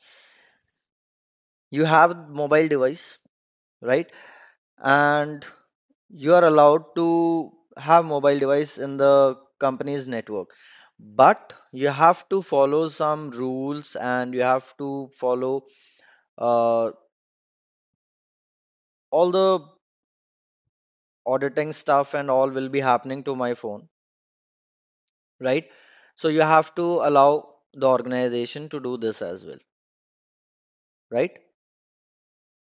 You 1.70 1.84
have 1.84 2.30
mobile 2.30 2.68
device 2.68 3.18
right? 3.82 4.10
And 4.78 5.44
you 6.10 6.34
are 6.34 6.44
allowed 6.44 6.94
to 6.96 7.52
have 7.78 8.04
mobile 8.06 8.38
device 8.38 8.78
in 8.78 8.96
the 8.98 9.38
company's 9.60 10.06
network. 10.06 10.50
But 11.00 11.54
you 11.74 11.88
have 11.88 12.28
to 12.30 12.40
follow 12.42 12.88
some 12.88 13.30
rules 13.30 13.96
and 13.96 14.34
you 14.34 14.42
have 14.42 14.76
to 14.78 15.10
follow 15.18 15.64
uh, 16.38 16.90
all 19.10 19.30
the 19.30 19.60
auditing 21.26 21.74
stuff 21.74 22.14
and 22.14 22.30
all 22.30 22.48
will 22.48 22.70
be 22.70 22.80
happening 22.80 23.22
to 23.22 23.36
my 23.36 23.52
phone 23.52 23.90
right? 25.40 25.68
So 26.16 26.26
you 26.28 26.40
have 26.40 26.74
to 26.74 26.82
allow 26.82 27.54
the 27.72 27.86
organization 27.88 28.68
to 28.70 28.80
do 28.80 28.96
this 28.96 29.22
as 29.22 29.44
well 29.44 29.58
right? 31.10 31.38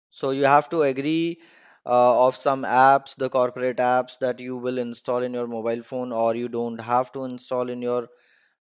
So 0.09 0.31
you 0.31 0.45
have 0.45 0.67
to 0.69 0.81
agree 0.81 1.41
uh, 1.85 2.25
of 2.27 2.35
some 2.35 2.63
apps 2.63 3.15
the 3.15 3.29
corporate 3.29 3.77
apps 3.77 4.17
that 4.17 4.39
you 4.39 4.57
will 4.57 4.79
install 4.79 5.21
in 5.21 5.31
your 5.35 5.45
mobile 5.45 5.83
phone 5.83 6.11
or 6.11 6.35
you 6.35 6.47
don't 6.49 6.79
have 6.79 7.11
to 7.11 7.23
install 7.25 7.69
in 7.69 7.83
your 7.83 8.09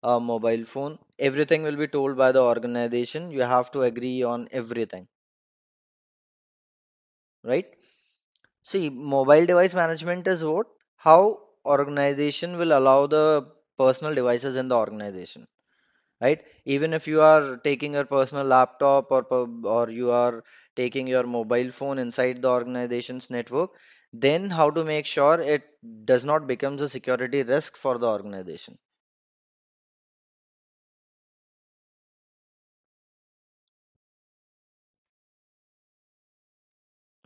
uh, 0.04 0.20
mobile 0.20 0.66
phone. 0.66 1.00
Everything 1.20 1.64
will 1.64 1.76
be 1.78 1.88
told 1.88 2.18
by 2.18 2.32
the 2.32 2.42
organization. 2.42 3.32
You 3.32 3.42
have 3.42 3.72
to 3.72 3.82
agree 3.84 4.24
on 4.24 4.48
everything. 4.52 5.08
Right? 7.44 7.68
See 8.64 8.90
mobile 8.90 9.46
device 9.46 9.74
management 9.76 10.28
is 10.28 10.44
what? 10.44 10.68
How 10.98 11.42
organization 11.66 12.58
will 12.58 12.78
allow 12.78 13.08
the 13.08 13.48
personal 13.78 14.16
devices 14.16 14.58
in 14.58 14.68
the 14.70 14.76
organization. 14.78 15.48
Right? 16.22 16.46
Even 16.66 16.94
if 16.94 17.08
you 17.08 17.22
are 17.22 17.58
taking 17.58 17.94
your 17.94 18.06
personal 18.06 18.46
laptop 18.46 19.12
or 19.12 19.26
or 19.66 19.90
you 19.90 20.12
are 20.12 20.44
taking 20.76 21.08
your 21.08 21.24
mobile 21.24 21.72
phone 21.72 22.00
inside 22.00 22.42
the 22.42 22.50
organization's 22.50 23.30
network 23.30 23.72
then 24.14 24.50
how 24.50 24.70
to 24.72 24.84
make 24.84 25.06
sure 25.08 25.40
it 25.42 25.64
does 26.06 26.26
not 26.26 26.48
becomes 26.48 26.82
a 26.82 26.90
security 26.90 27.44
risk 27.44 27.78
for 27.78 27.98
the 28.00 28.08
organization 28.08 28.78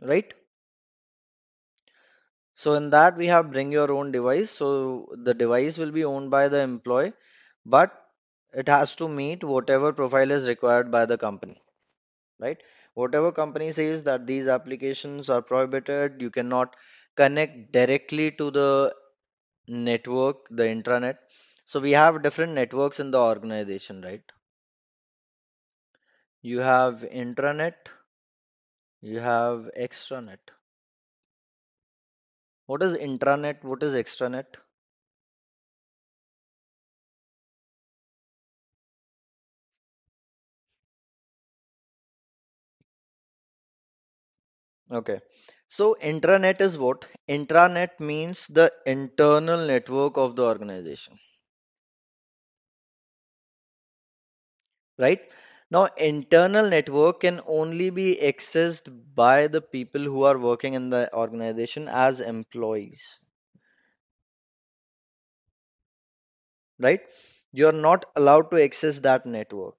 right? 0.06 0.32
So 2.54 2.74
in 2.74 2.90
that 2.90 3.16
we 3.16 3.28
have 3.28 3.52
bring 3.52 3.72
your 3.72 3.90
own 3.92 4.12
device. 4.12 4.50
So 4.50 5.08
the 5.14 5.32
device 5.32 5.78
will 5.78 5.90
be 5.90 6.04
owned 6.04 6.30
by 6.30 6.48
the 6.48 6.58
employee 6.60 7.12
but 7.64 7.92
it 8.52 8.68
has 8.68 8.96
to 8.96 9.08
meet 9.08 9.44
whatever 9.44 9.92
profile 9.92 10.30
is 10.30 10.48
required 10.48 10.90
by 10.90 11.06
the 11.06 11.18
company 11.18 11.62
right? 12.40 12.62
Whatever 12.94 13.32
company 13.32 13.72
says 13.72 14.04
that 14.04 14.26
these 14.26 14.48
applications 14.48 15.30
are 15.30 15.42
prohibited 15.42 16.22
you 16.22 16.30
cannot 16.30 16.76
connect 17.16 17.72
directly 17.72 18.32
to 18.32 18.50
the 18.50 18.94
network 19.68 20.48
the 20.50 20.64
intranet. 20.64 21.18
So 21.66 21.80
we 21.80 21.92
have 21.92 22.22
different 22.22 22.54
networks 22.54 23.00
in 23.00 23.10
the 23.12 23.20
organization 23.20 24.02
right? 24.02 24.24
You 26.40 26.60
have 26.60 27.02
intranet 27.02 27.74
you 29.10 29.20
have 29.20 29.70
extranet. 29.76 30.50
What 32.66 32.80
is 32.84 32.96
intranet? 32.96 33.64
What 33.64 33.82
is 33.82 33.94
extranet? 33.94 34.44
Okay. 44.90 45.20
So 45.68 45.94
intranet 46.02 46.60
is 46.60 46.76
what? 46.76 47.06
Intranet 47.28 48.00
means 48.00 48.48
the 48.48 48.72
internal 48.84 49.64
network 49.64 50.16
of 50.16 50.34
the 50.34 50.42
organization. 50.42 51.16
Right 54.98 55.22
now 55.70 55.86
internal 55.96 56.68
network 56.68 57.20
can 57.20 57.40
only 57.46 57.90
be 57.90 58.18
accessed 58.20 58.88
by 59.14 59.46
the 59.46 59.60
people 59.62 60.02
who 60.02 60.24
are 60.24 60.38
working 60.38 60.74
in 60.74 60.90
the 60.90 61.08
organization 61.14 61.88
as 61.88 62.20
employees. 62.20 63.20
Right? 66.78 67.02
You're 67.52 67.72
not 67.72 68.06
allowed 68.16 68.50
to 68.50 68.62
access 68.64 69.00
that 69.00 69.26
network. 69.26 69.78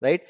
Right? 0.00 0.20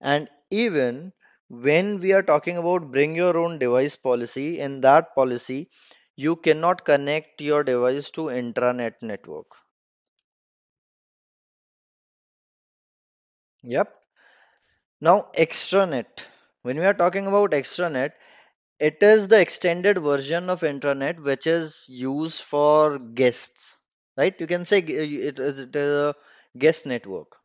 And 0.00 0.30
even 0.50 1.12
when 1.48 2.00
we 2.00 2.12
are 2.12 2.22
talking 2.22 2.58
about 2.58 2.92
bring 2.92 3.16
your 3.16 3.38
own 3.38 3.58
device 3.58 3.96
policy 3.96 4.60
in 4.60 4.82
that 4.82 5.14
policy 5.14 5.70
you 6.16 6.36
cannot 6.36 6.84
connect 6.84 7.40
your 7.42 7.64
device 7.64 8.10
to 8.12 8.22
intranet 8.30 8.94
network. 9.02 9.48
Yep 13.64 14.03
now 15.00 15.30
extranet 15.38 16.26
when 16.62 16.76
we 16.78 16.84
are 16.84 16.94
talking 17.02 17.26
about 17.28 17.52
extranet 17.52 18.12
It 18.80 19.02
is 19.02 19.28
the 19.28 19.40
extended 19.40 19.98
version 19.98 20.50
of 20.50 20.62
intranet 20.62 21.20
which 21.22 21.46
is 21.46 21.86
used 21.88 22.42
for 22.42 22.98
guests, 22.98 23.76
right? 24.16 24.34
You 24.40 24.48
can 24.48 24.64
say 24.66 24.78
it 24.80 25.38
is 25.40 25.60
it 25.60 25.76
is 25.76 25.94
a 26.10 26.16
guest 26.58 26.86
network 26.86 27.36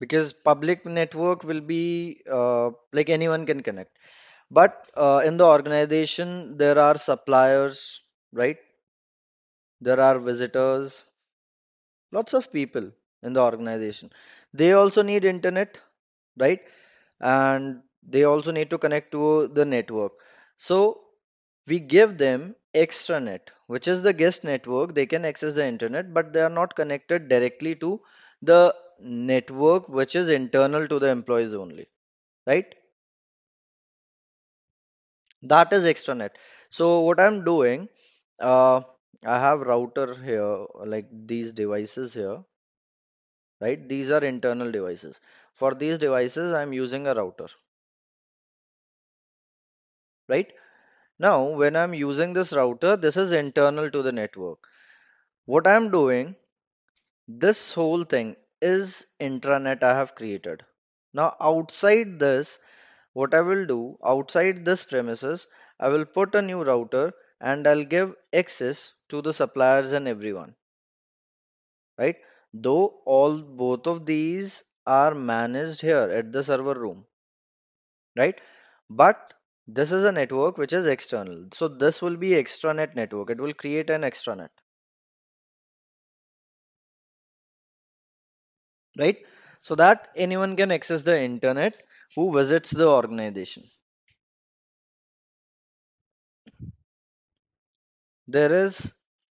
because 0.00 0.32
public 0.32 0.84
network 0.84 1.44
will 1.44 1.60
be 1.60 2.20
uh, 2.30 2.70
like 2.92 3.08
anyone 3.08 3.46
can 3.46 3.62
connect. 3.62 3.96
But 4.50 4.86
uh, 4.96 5.22
in 5.26 5.36
the 5.38 5.46
organization, 5.46 6.58
there 6.58 6.78
are 6.78 6.96
suppliers, 6.96 8.02
right? 8.32 8.58
There 9.82 10.00
are 10.00 10.18
visitors, 10.18 11.04
lots 12.10 12.32
of 12.34 12.52
people 12.52 12.90
in 13.22 13.32
the 13.32 13.40
organization. 13.40 14.10
They 14.54 14.72
also 14.72 15.02
need 15.02 15.24
internet, 15.24 15.78
right? 16.38 16.60
And 17.20 17.82
they 18.02 18.24
also 18.24 18.52
need 18.52 18.70
to 18.70 18.78
connect 18.78 19.12
to 19.12 19.48
the 19.48 19.64
network. 19.64 20.12
So 20.58 21.02
we 21.66 21.80
give 21.80 22.18
them 22.18 22.54
extranet 22.74 23.48
which 23.66 23.88
is 23.88 24.02
the 24.02 24.12
guest 24.12 24.44
network 24.44 24.94
they 24.94 25.06
can 25.06 25.24
access 25.24 25.54
the 25.54 25.66
internet 25.66 26.12
but 26.14 26.32
they 26.32 26.40
are 26.42 26.48
not 26.60 26.74
connected 26.76 27.28
directly 27.28 27.74
to 27.76 28.00
the 28.42 28.74
network 29.00 29.88
which 29.88 30.16
is 30.16 30.30
internal 30.30 30.86
to 30.88 30.98
the 30.98 31.08
employees 31.08 31.54
only 31.54 31.86
right 32.46 32.74
that 35.52 35.72
is 35.76 35.84
extranet 35.90 36.30
so 36.78 36.86
what 37.06 37.20
i'm 37.24 37.36
doing 37.44 37.88
uh, 38.40 38.80
i 39.34 39.38
have 39.46 39.60
router 39.70 40.06
here 40.30 40.66
like 40.94 41.08
these 41.32 41.52
devices 41.52 42.14
here 42.14 42.38
right 43.62 43.88
these 43.88 44.10
are 44.10 44.22
internal 44.32 44.70
devices 44.70 45.20
for 45.54 45.72
these 45.74 45.98
devices 46.06 46.52
i'm 46.52 46.74
using 46.74 47.06
a 47.06 47.14
router 47.14 47.48
right 50.28 50.52
now 51.18 51.50
when 51.60 51.76
i'm 51.76 51.94
using 51.94 52.32
this 52.34 52.52
router 52.52 52.96
this 52.96 53.16
is 53.16 53.32
internal 53.32 53.90
to 53.90 54.02
the 54.02 54.12
network 54.12 54.68
what 55.46 55.66
i'm 55.66 55.90
doing 55.90 56.34
This 57.26 57.74
whole 57.74 58.04
thing 58.04 58.36
is 58.60 59.06
intranet 59.18 59.82
I 59.82 59.94
have 59.96 60.14
created. 60.14 60.64
Now, 61.12 61.36
outside 61.40 62.20
this, 62.20 62.60
what 63.12 63.34
I 63.34 63.42
will 63.42 63.66
do, 63.66 63.98
outside 64.04 64.64
this 64.64 64.84
premises, 64.84 65.48
I 65.80 65.88
will 65.88 66.06
put 66.06 66.34
a 66.36 66.42
new 66.42 66.62
router 66.64 67.12
and 67.40 67.66
I'll 67.66 67.84
give 67.84 68.16
access 68.32 68.92
to 69.10 69.22
the 69.22 69.32
suppliers 69.32 69.92
and 69.92 70.08
everyone, 70.08 70.56
right? 71.98 72.16
Though 72.54 73.02
all 73.04 73.42
both 73.42 73.86
of 73.86 74.06
these 74.06 74.64
are 74.86 75.14
managed 75.14 75.82
here 75.82 76.10
at 76.10 76.32
the 76.32 76.42
server 76.42 76.72
room, 76.80 77.06
right? 78.16 78.40
But 78.88 79.34
this 79.66 79.92
is 79.92 80.04
a 80.04 80.12
network 80.12 80.56
which 80.56 80.72
is 80.72 80.86
external. 80.86 81.48
So 81.52 81.68
this 81.68 82.00
will 82.00 82.16
be 82.16 82.30
extranet 82.30 82.94
network. 82.94 83.30
It 83.30 83.40
will 83.40 83.54
create 83.54 83.90
an 83.90 84.00
extranet, 84.02 84.48
right? 88.98 89.18
So 89.62 89.74
that 89.74 90.08
anyone 90.16 90.56
can 90.56 90.72
access 90.72 91.02
the 91.02 91.20
internet 91.20 91.82
who 92.16 92.32
visits 92.32 92.70
the 92.70 92.88
organization. 92.88 93.64
There 98.26 98.50
is 98.64 98.92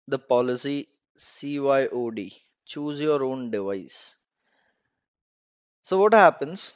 the 0.07 0.17
policy 0.19 0.87
CYOD, 1.17 2.31
choose 2.65 2.99
your 2.99 3.23
own 3.23 3.51
device. 3.51 4.15
So, 5.83 5.99
what 5.99 6.13
happens? 6.13 6.73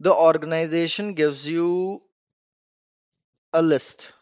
The 0.00 0.14
organization 0.14 1.14
gives 1.14 1.48
you 1.48 2.02
a 3.54 3.62
list 3.62 4.12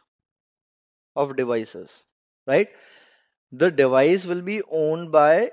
of 1.16 1.36
devices, 1.36 2.04
right? 2.46 2.68
The 3.52 3.70
device 3.70 4.26
will 4.26 4.42
be 4.42 4.62
owned 4.70 5.12
by 5.12 5.52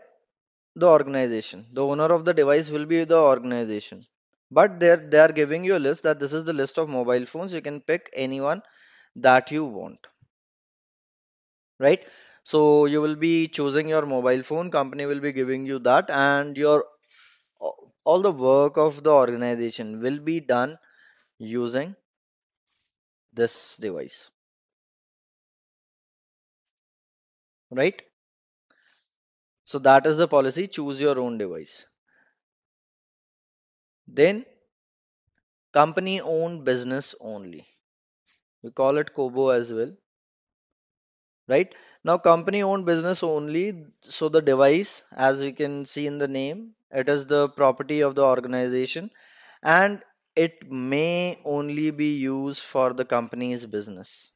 the 0.76 0.88
organization. 0.88 1.68
The 1.74 1.86
owner 1.86 2.06
of 2.14 2.26
the 2.26 2.34
device 2.34 2.70
will 2.70 2.86
be 2.86 3.04
the 3.06 3.18
organization, 3.20 4.08
but 4.52 4.80
they're 4.80 4.98
they 4.98 5.20
are 5.20 5.32
giving 5.34 5.64
you 5.66 5.78
a 5.78 5.86
list 5.88 6.04
that 6.04 6.20
this 6.20 6.34
is 6.34 6.46
the 6.46 6.54
list 6.54 6.80
of 6.80 6.90
mobile 6.90 7.26
phones 7.28 7.54
you 7.54 7.62
can 7.62 7.82
pick 7.82 8.10
anyone 8.14 8.62
that 9.16 9.52
you 9.52 9.66
want 9.66 10.00
right 11.80 12.04
so 12.44 12.86
you 12.86 13.02
will 13.02 13.16
be 13.16 13.48
choosing 13.48 13.90
your 13.90 14.06
mobile 14.06 14.44
phone 14.44 14.72
company 14.72 15.06
will 15.06 15.20
be 15.20 15.32
giving 15.32 15.66
you 15.66 15.80
that 15.80 16.10
and 16.10 16.58
your 16.58 16.86
all 18.10 18.22
the 18.22 18.32
work 18.32 18.78
of 18.78 19.04
the 19.04 19.12
organization 19.12 20.00
will 20.02 20.20
be 20.20 20.40
done 20.40 20.78
using 21.38 21.96
this 23.34 23.78
device. 23.78 24.30
Right? 27.72 28.02
So 29.66 29.80
that 29.80 30.08
is 30.08 30.18
the 30.18 30.28
policy 30.28 30.68
choose 30.68 31.00
your 31.00 31.20
own 31.20 31.38
device. 31.38 31.86
Then 34.08 34.46
company 35.72 36.20
owned 36.20 36.66
business 36.66 37.14
only. 37.20 37.68
We 38.64 38.72
call 38.72 38.98
it 38.98 39.14
COBO 39.14 39.50
as 39.50 39.72
well. 39.72 39.92
Right 41.48 41.74
now 42.04 42.18
company 42.18 42.62
owned 42.62 42.86
business 42.86 43.24
only 43.24 43.86
so 44.02 44.28
the 44.28 44.42
device 44.42 45.04
as 45.14 45.40
we 45.40 45.54
can 45.54 45.86
see 45.86 46.06
in 46.08 46.18
the 46.18 46.28
name 46.28 46.76
it 46.92 47.08
is 47.08 47.26
the 47.28 47.48
property 47.50 48.02
of 48.02 48.16
the 48.16 48.24
organization 48.24 49.10
and 49.64 50.04
it 50.36 50.72
may 50.72 51.40
only 51.46 51.92
be 51.92 52.18
used 52.18 52.64
for 52.64 52.94
the 52.94 53.06
company's 53.06 53.66
business. 53.66 54.34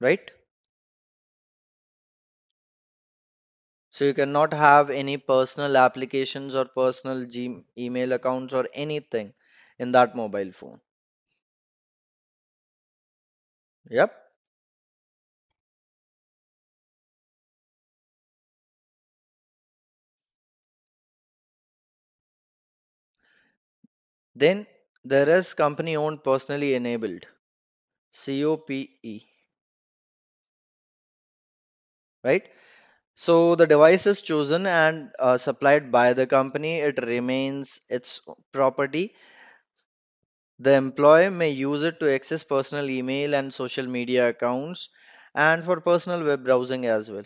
Right? 0.00 0.30
So 3.90 4.04
you 4.04 4.14
cannot 4.14 4.52
have 4.54 4.90
any 4.90 5.16
personal 5.16 5.76
applications 5.76 6.54
or 6.54 6.66
personal 6.66 7.24
G- 7.26 7.64
email 7.76 8.12
accounts 8.12 8.54
or 8.54 8.68
anything 8.72 9.34
in 9.80 9.90
that 9.90 10.14
mobile 10.14 10.52
phone 10.52 10.80
yep 13.90 14.12
then 24.36 24.66
there 25.04 25.28
is 25.28 25.52
company 25.52 25.96
owned 25.96 26.22
personally 26.22 26.74
enabled 26.74 27.26
COPE 28.12 29.26
right 32.28 32.46
So 33.14 33.54
the 33.56 33.66
device 33.66 34.06
is 34.06 34.22
chosen 34.22 34.66
and 34.66 35.10
uh, 35.18 35.38
supplied 35.38 35.92
by 35.92 36.14
the 36.14 36.26
company. 36.26 36.80
It 36.80 36.98
remains 37.04 37.80
its 37.88 38.20
property. 38.52 39.14
The 40.58 40.74
employee 40.74 41.30
may 41.30 41.48
use 41.48 41.82
it 41.82 41.98
to 42.00 42.12
access 42.14 42.42
personal 42.42 42.90
email 42.90 43.34
and 43.34 43.54
social 43.54 43.86
media 43.86 44.28
accounts 44.28 44.90
and 45.34 45.64
for 45.64 45.80
personal 45.80 46.22
web 46.22 46.44
browsing 46.44 46.84
as 46.84 47.10
well, 47.10 47.24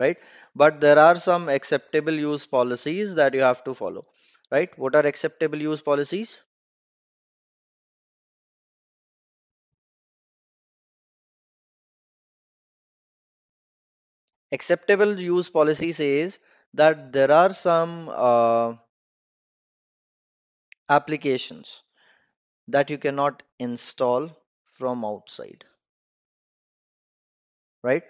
right? 0.00 0.18
But 0.56 0.80
there 0.80 0.98
are 0.98 1.16
some 1.16 1.48
acceptable 1.48 2.14
use 2.14 2.46
policies 2.46 3.14
that 3.16 3.34
you 3.34 3.42
have 3.42 3.64
to 3.64 3.74
follow, 3.74 4.06
right? 4.50 4.70
What 4.78 4.96
are 4.96 5.06
acceptable 5.06 5.58
use 5.60 5.82
policies? 5.82 6.38
Acceptable 14.50 15.20
use 15.20 15.50
policy 15.50 15.92
says 15.92 16.38
that 16.72 17.12
there 17.12 17.30
are 17.30 17.52
some 17.52 18.08
uh, 18.08 18.74
applications 20.88 21.82
that 22.72 22.90
you 22.90 22.98
cannot 22.98 23.42
install 23.60 24.30
from 24.74 25.04
outside, 25.04 25.64
right? 27.82 28.02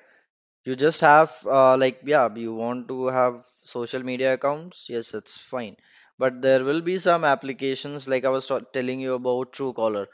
You 0.65 0.77
just 0.77 1.01
have 1.03 1.33
uh, 1.47 1.77
like 1.79 2.01
yeah, 2.05 2.29
you 2.35 2.55
want 2.55 2.89
to 2.89 3.09
have 3.09 3.45
social 3.65 4.03
media 4.05 4.35
accounts, 4.35 4.89
yes, 4.91 5.15
it's 5.15 5.39
fine. 5.39 5.77
But 6.19 6.43
there 6.43 6.65
will 6.65 6.83
be 6.83 6.99
some 6.99 7.25
applications 7.25 8.09
like 8.09 8.25
I 8.25 8.31
was 8.31 8.51
telling 8.75 9.01
you 9.01 9.15
about 9.15 9.53
Truecaller, 9.55 10.07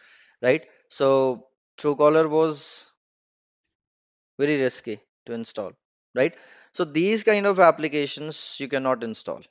right? 0.43 0.67
So 0.91 1.49
Truecaller 1.79 2.29
was 2.31 2.87
very 4.39 4.61
risky 4.61 5.01
to 5.27 5.33
install, 5.33 5.73
right? 6.15 6.37
So 6.73 6.85
these 6.85 7.23
kind 7.25 7.47
of 7.47 7.61
applications 7.61 8.57
you 8.59 8.69
cannot 8.69 9.05
install. 9.05 9.43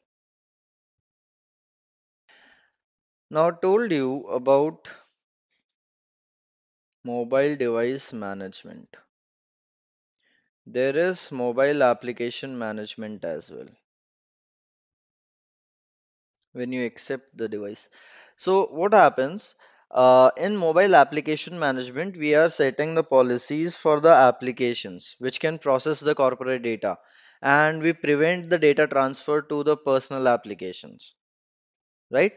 Now 3.29 3.51
told 3.51 3.93
you 3.93 4.27
about 4.27 4.89
mobile 7.03 7.55
device 7.55 8.13
management. 8.13 8.97
There 10.67 10.95
is 10.95 11.31
mobile 11.31 11.83
application 11.83 12.57
management 12.57 13.25
as 13.25 13.51
well. 13.51 13.67
when 16.51 16.73
you 16.73 16.85
accept 16.85 17.37
the 17.37 17.47
device. 17.47 17.87
So 18.35 18.65
what 18.67 18.93
happens 18.93 19.55
uh, 19.91 20.31
in 20.35 20.57
mobile 20.57 20.93
application 20.95 21.57
management, 21.57 22.17
we 22.17 22.35
are 22.35 22.49
setting 22.49 22.95
the 22.95 23.03
policies 23.03 23.77
for 23.77 23.99
the 24.01 24.11
applications 24.11 25.15
which 25.19 25.39
can 25.39 25.57
process 25.57 25.99
the 26.01 26.15
corporate 26.15 26.63
data 26.63 26.97
and 27.41 27.81
we 27.81 27.93
prevent 27.93 28.49
the 28.49 28.59
data 28.59 28.87
transfer 28.87 29.41
to 29.43 29.63
the 29.63 29.77
personal 29.77 30.27
applications, 30.27 31.13
right? 32.11 32.33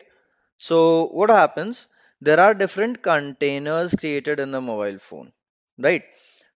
So 0.66 1.06
what 1.08 1.30
happens? 1.30 1.88
There 2.20 2.38
are 2.38 2.54
different 2.54 3.02
containers 3.02 3.94
created 3.94 4.38
in 4.38 4.52
the 4.52 4.60
mobile 4.60 4.98
phone, 5.00 5.32
right? 5.78 6.04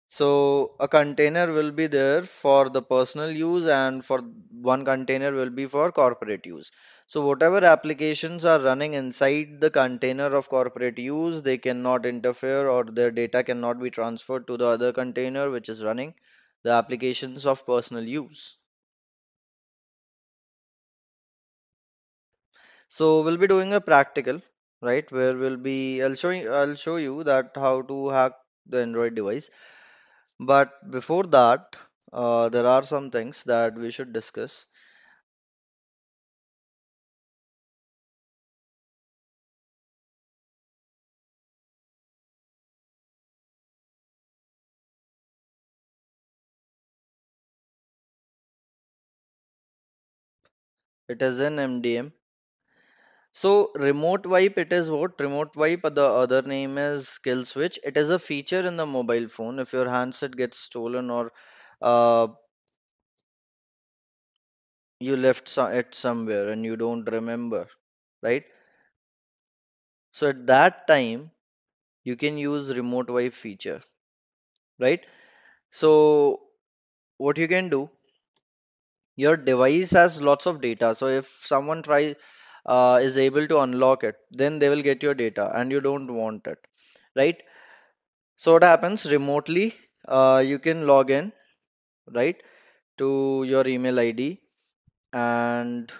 So 0.08 0.76
a 0.80 0.88
container 0.88 1.52
will 1.52 1.72
be 1.72 1.86
there 1.86 2.22
for 2.22 2.70
the 2.70 2.82
personal 2.82 3.30
use 3.30 3.66
and 3.66 4.04
for 4.04 4.20
one 4.50 4.84
container 4.84 5.32
will 5.32 5.50
be 5.50 5.66
for 5.66 5.92
corporate 5.92 6.46
use. 6.46 6.70
So 7.06 7.26
whatever 7.26 7.64
applications 7.64 8.44
are 8.44 8.60
running 8.60 8.94
inside 8.94 9.60
the 9.60 9.70
container 9.70 10.34
of 10.34 10.48
corporate 10.48 10.98
use, 10.98 11.42
they 11.42 11.58
cannot 11.58 12.06
interfere 12.06 12.68
or 12.68 12.84
their 12.84 13.10
data 13.10 13.44
cannot 13.44 13.80
be 13.80 13.90
transferred 13.90 14.46
to 14.46 14.56
the 14.56 14.66
other 14.66 14.92
container 14.92 15.50
which 15.50 15.68
is 15.68 15.84
running 15.84 16.14
the 16.62 16.70
applications 16.70 17.46
of 17.46 17.66
personal 17.66 18.04
use. 18.04 18.60
So 22.90 23.22
we'll 23.22 23.38
be 23.38 23.46
doing 23.46 23.72
a 23.72 23.81
practical, 23.81 24.42
right? 24.83 25.11
Where 25.11 25.35
we'll 25.35 25.57
be 25.57 26.03
I'll 26.03 26.14
show 26.14 26.29
you, 26.29 26.53
I'll 26.53 26.74
show 26.76 26.96
you 26.96 27.24
that 27.24 27.53
how 27.55 27.81
to 27.81 28.11
hack 28.11 28.35
the 28.66 28.83
Android 28.83 29.14
device 29.14 29.48
But 30.40 30.90
before 30.90 31.24
that, 31.29 31.76
uh, 32.12 32.50
there 32.50 32.66
are 32.66 32.85
some 32.85 33.11
things 33.11 33.44
that 33.44 33.74
we 33.76 33.90
should 33.92 34.12
discuss. 34.12 34.66
It 51.09 51.20
is 51.20 51.40
in 51.40 51.59
MDM. 51.59 52.14
So 53.32 53.72
remote 53.74 54.24
wipe, 54.24 54.56
it 54.56 54.72
is 54.72 54.88
what? 54.88 55.18
Remote 55.18 55.56
wipe, 55.56 55.82
the 55.82 56.04
other 56.04 56.42
name 56.42 56.78
is 56.78 57.18
kill 57.18 57.44
switch. 57.44 57.76
It 57.82 57.96
is 57.96 58.08
a 58.10 58.20
feature 58.20 58.60
in 58.60 58.76
the 58.76 58.86
mobile 58.86 59.26
phone. 59.28 59.58
If 59.58 59.72
your 59.72 59.88
handset 59.90 60.36
gets 60.36 60.58
stolen 60.58 61.10
or 61.10 61.32
uh, 61.82 62.28
you 64.98 65.14
left 65.16 65.58
it 65.58 65.94
somewhere 65.94 66.48
and 66.48 66.64
you 66.64 66.74
don't 66.76 67.04
remember, 67.10 67.66
right? 68.22 68.44
So 70.12 70.28
at 70.28 70.46
that 70.46 70.86
time, 70.86 71.32
you 72.04 72.16
can 72.16 72.38
use 72.38 72.76
remote 72.76 73.10
wipe 73.10 73.34
feature, 73.34 73.82
right? 74.78 75.04
So 75.70 76.42
what 77.18 77.38
you 77.38 77.48
can 77.48 77.68
do 77.70 77.90
your 79.16 79.36
device 79.36 79.90
has 79.92 80.20
lots 80.20 80.46
of 80.46 80.60
data 80.60 80.94
so 80.94 81.06
if 81.06 81.26
someone 81.50 81.82
try 81.82 82.14
uh, 82.66 82.99
is 83.03 83.18
able 83.18 83.46
to 83.46 83.59
unlock 83.61 84.05
it 84.05 84.16
then 84.31 84.59
they 84.59 84.68
will 84.68 84.83
get 84.83 85.03
your 85.03 85.14
data 85.14 85.51
and 85.55 85.70
you 85.73 85.81
don't 85.81 86.12
want 86.12 86.46
it 86.46 86.59
right? 87.16 87.38
So 88.37 88.55
what 88.55 88.64
happens 88.64 89.07
remotely 89.11 89.75
uh, 90.09 90.42
you 90.44 90.59
can 90.59 90.87
log 90.87 91.11
in 91.12 91.33
right 92.12 92.42
to 92.99 93.44
your 93.46 93.66
email 93.68 93.99
id 94.01 94.40
and 95.12 95.92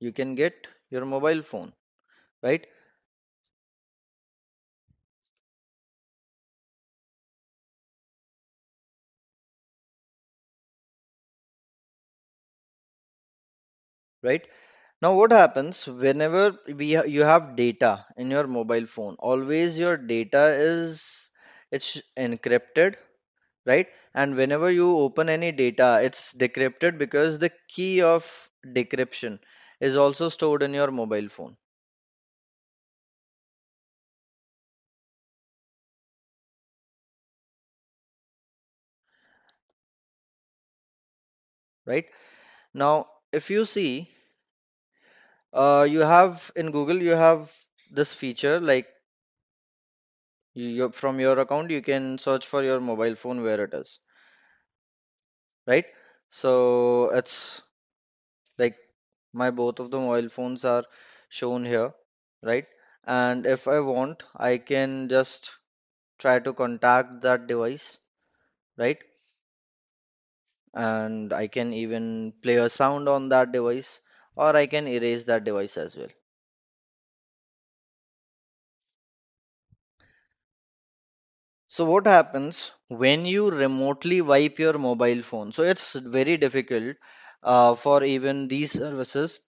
you 0.00 0.12
can 0.12 0.34
get 0.34 0.66
your 0.90 1.04
mobile 1.04 1.40
phone 1.50 1.72
right 2.42 2.66
right? 14.22 14.46
Now, 15.02 15.16
what 15.16 15.32
happens 15.32 15.86
whenever 15.86 16.58
we 16.68 16.94
ha- 16.94 17.04
you 17.04 17.22
have 17.24 17.56
data 17.56 18.06
in 18.16 18.30
your 18.30 18.46
mobile 18.46 18.86
phone? 18.86 19.16
Always 19.18 19.78
your 19.78 19.96
data 19.96 20.54
is 20.56 21.30
it's 21.72 22.00
encrypted, 22.16 22.96
right? 23.66 23.88
And 24.14 24.36
whenever 24.36 24.70
you 24.70 24.96
open 24.98 25.28
any 25.28 25.52
data, 25.52 26.00
it's 26.02 26.34
decrypted 26.34 26.98
because 26.98 27.38
the 27.38 27.52
key 27.68 28.02
of 28.02 28.50
decryption 28.66 29.40
is 29.80 29.96
also 29.96 30.28
stored 30.28 30.62
in 30.62 30.74
your 30.74 30.90
mobile 30.90 31.28
phone, 31.28 31.56
right? 41.86 42.06
Now, 42.74 43.08
if 43.32 43.50
you 43.50 43.64
see, 43.64 44.10
uh, 45.52 45.86
you 45.88 46.00
have 46.00 46.50
in 46.56 46.70
Google, 46.70 47.02
you 47.02 47.12
have 47.12 47.52
this 47.90 48.14
feature 48.14 48.60
like 48.60 48.86
you, 50.52 50.90
from 50.92 51.20
your 51.20 51.38
account, 51.38 51.70
you 51.70 51.80
can 51.80 52.18
search 52.18 52.46
for 52.46 52.62
your 52.62 52.80
mobile 52.80 53.14
phone 53.14 53.42
where 53.42 53.64
it 53.64 53.72
is, 53.72 53.98
right? 55.66 55.86
So 56.30 57.10
it's 57.10 57.62
like 58.58 58.76
my 59.32 59.50
both 59.50 59.80
of 59.80 59.90
the 59.90 59.98
mobile 59.98 60.28
phones 60.28 60.64
are 60.64 60.84
shown 61.28 61.64
here, 61.64 61.92
right? 62.42 62.66
And 63.04 63.46
if 63.46 63.68
I 63.68 63.80
want, 63.80 64.22
I 64.36 64.58
can 64.58 65.08
just 65.08 65.56
try 66.18 66.40
to 66.40 66.54
contact 66.54 67.22
that 67.22 67.46
device, 67.46 67.98
right? 68.78 68.98
And 70.78 71.34
I 71.34 71.48
can 71.48 71.74
even 71.74 72.32
play 72.42 72.56
a 72.56 72.70
sound 72.70 73.06
on 73.06 73.28
that 73.28 73.52
device, 73.52 74.00
or 74.34 74.56
I 74.56 74.66
can 74.66 74.88
erase 74.88 75.24
that 75.24 75.44
device 75.44 75.76
as 75.76 75.94
well. 75.94 76.08
So 81.66 81.86
what 81.86 82.06
happens 82.06 82.72
when 82.88 83.24
you 83.24 83.50
remotely 83.50 84.20
wipe 84.20 84.58
your 84.58 84.76
mobile 84.76 85.22
phone? 85.22 85.50
So 85.52 85.62
it's 85.62 85.94
very 85.94 86.36
difficult 86.36 86.96
uh, 87.42 87.74
for 87.74 88.04
even 88.04 88.48
these 88.48 88.72
services 88.72 89.40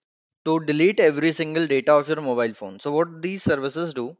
to 0.45 0.59
delete 0.61 0.99
every 0.99 1.31
single 1.31 1.67
data 1.67 1.93
of 1.93 2.07
your 2.07 2.21
mobile 2.21 2.53
phone. 2.55 2.79
So 2.79 2.91
what 2.91 3.21
these 3.21 3.43
services 3.43 3.93
do, 3.93 4.17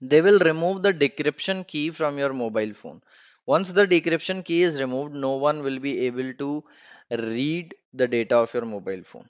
they 0.00 0.20
will 0.22 0.38
remove 0.40 0.82
the 0.82 0.92
decryption 0.94 1.66
key 1.66 1.90
from 1.90 2.18
your 2.18 2.32
mobile 2.32 2.74
phone. 2.74 3.02
Once 3.46 3.72
the 3.72 3.86
decryption 3.86 4.44
key 4.44 4.62
is 4.62 4.80
removed, 4.80 5.14
no 5.14 5.36
one 5.36 5.62
will 5.62 5.78
be 5.78 6.06
able 6.06 6.34
to 6.34 6.64
read 7.10 7.74
the 7.94 8.06
data 8.08 8.36
of 8.36 8.52
your 8.54 8.64
mobile 8.66 9.02
phone. 9.04 9.28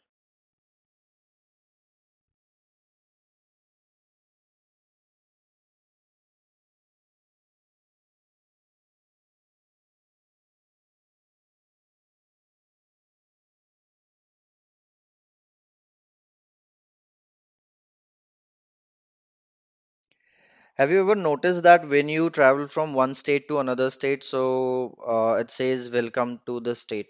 Have 20.76 20.92
you 20.92 21.00
ever 21.00 21.16
noticed 21.16 21.64
that 21.64 21.84
when 21.88 22.08
you 22.08 22.30
travel 22.30 22.68
from 22.68 22.94
one 22.94 23.16
state 23.16 23.48
to 23.48 23.58
another 23.58 23.90
state, 23.90 24.22
so 24.22 24.96
uh, 25.04 25.34
it 25.40 25.50
says 25.50 25.90
welcome 25.90 26.40
to 26.46 26.60
the 26.60 26.76
state? 26.76 27.08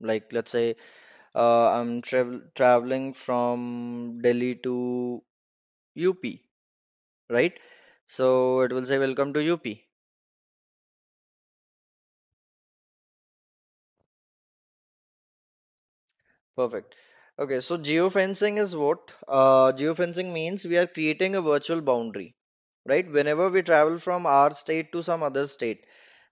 Like 0.00 0.32
let's 0.32 0.50
say 0.52 0.76
uh, 1.34 1.70
I'm 1.70 2.02
travel 2.02 2.42
traveling 2.54 3.14
from 3.14 4.20
Delhi 4.22 4.56
to 4.64 5.22
UP, 5.96 6.44
right? 7.30 7.58
So 8.08 8.60
it 8.62 8.72
will 8.72 8.86
say 8.86 8.98
welcome 8.98 9.32
to 9.34 9.42
UP. 9.42 9.86
Perfect. 16.56 16.94
Okay, 17.38 17.60
so 17.62 17.78
geofencing 17.78 18.58
is 18.58 18.76
what? 18.76 19.14
Uh, 19.26 19.72
geofencing 19.72 20.30
means 20.30 20.62
we 20.66 20.76
are 20.76 20.86
creating 20.86 21.34
a 21.36 21.40
virtual 21.40 21.80
boundary, 21.80 22.36
right? 22.88 23.08
Whenever 23.10 23.48
we 23.50 23.62
travel 23.62 23.98
from 23.98 24.26
our 24.26 24.52
state 24.52 24.92
to 24.92 25.02
some 25.02 25.22
other 25.22 25.46
state, 25.46 25.86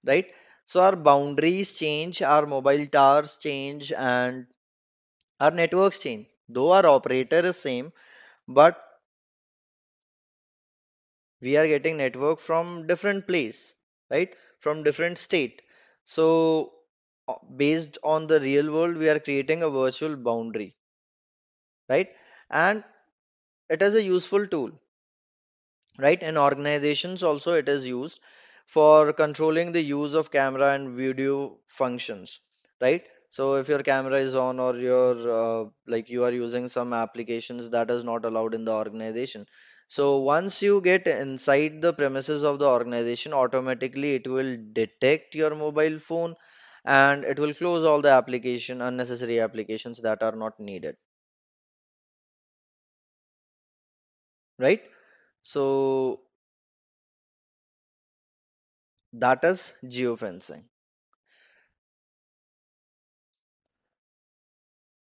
right? 0.04 0.32
So 0.66 0.80
our 0.80 0.96
boundaries 0.96 1.74
change, 1.74 2.22
our 2.22 2.46
mobile 2.46 2.86
towers 2.86 3.36
change, 3.38 3.92
and 3.92 4.46
our 5.40 5.50
networks 5.50 6.00
change. 6.00 6.26
Though 6.48 6.72
our 6.72 6.86
operator 6.86 7.40
is 7.46 7.56
same, 7.58 7.92
but 8.48 8.82
we 11.40 11.56
are 11.56 11.66
getting 11.66 11.96
network 11.96 12.38
from 12.38 12.86
different 12.86 13.26
place, 13.26 13.74
right? 14.10 14.36
From 14.58 14.82
different 14.82 15.16
state. 15.16 15.62
So 16.04 16.74
based 17.56 17.96
on 18.04 18.26
the 18.26 18.38
real 18.40 18.70
world, 18.70 18.96
we 18.98 19.08
are 19.08 19.18
creating 19.20 19.62
a 19.62 19.70
virtual 19.70 20.16
boundary, 20.16 20.76
right? 21.88 22.08
And 22.50 22.84
it 23.70 23.82
is 23.82 23.94
a 23.96 24.02
useful 24.02 24.46
tool 24.46 24.72
right? 25.98 26.22
In 26.22 26.38
organizations 26.38 27.22
also 27.22 27.54
it 27.54 27.68
is 27.68 27.86
used 27.86 28.20
for 28.66 29.12
controlling 29.12 29.72
the 29.72 29.80
use 29.80 30.14
of 30.14 30.30
camera 30.30 30.74
and 30.74 30.90
video 30.94 31.58
functions 31.66 32.40
right? 32.80 33.04
So 33.30 33.56
if 33.56 33.68
your 33.68 33.82
camera 33.82 34.16
is 34.16 34.34
on 34.34 34.58
or 34.60 34.76
your 34.76 35.12
uh, 35.38 35.64
like 35.86 36.08
you 36.08 36.24
are 36.24 36.32
using 36.32 36.68
some 36.68 36.92
applications 36.92 37.70
that 37.70 37.90
is 37.90 38.04
not 38.04 38.24
allowed 38.24 38.54
in 38.54 38.64
the 38.64 38.72
organization. 38.72 39.46
So 39.88 40.18
once 40.18 40.62
you 40.62 40.80
get 40.80 41.06
inside 41.06 41.80
the 41.80 41.92
premises 41.92 42.42
of 42.44 42.58
the 42.58 42.66
organization 42.66 43.32
automatically 43.32 44.14
it 44.14 44.26
will 44.26 44.56
detect 44.72 45.34
your 45.34 45.54
mobile 45.54 45.98
phone 45.98 46.34
and 46.84 47.24
it 47.24 47.38
will 47.38 47.54
close 47.54 47.84
all 47.84 48.00
the 48.00 48.10
application 48.10 48.80
unnecessary 48.80 49.40
applications 49.40 49.98
that 50.02 50.22
are 50.22 50.36
not 50.36 50.58
needed 50.58 50.96
right 54.58 54.82
so 55.52 56.20
that 59.12 59.42
is 59.42 59.74
geofencing 59.84 60.62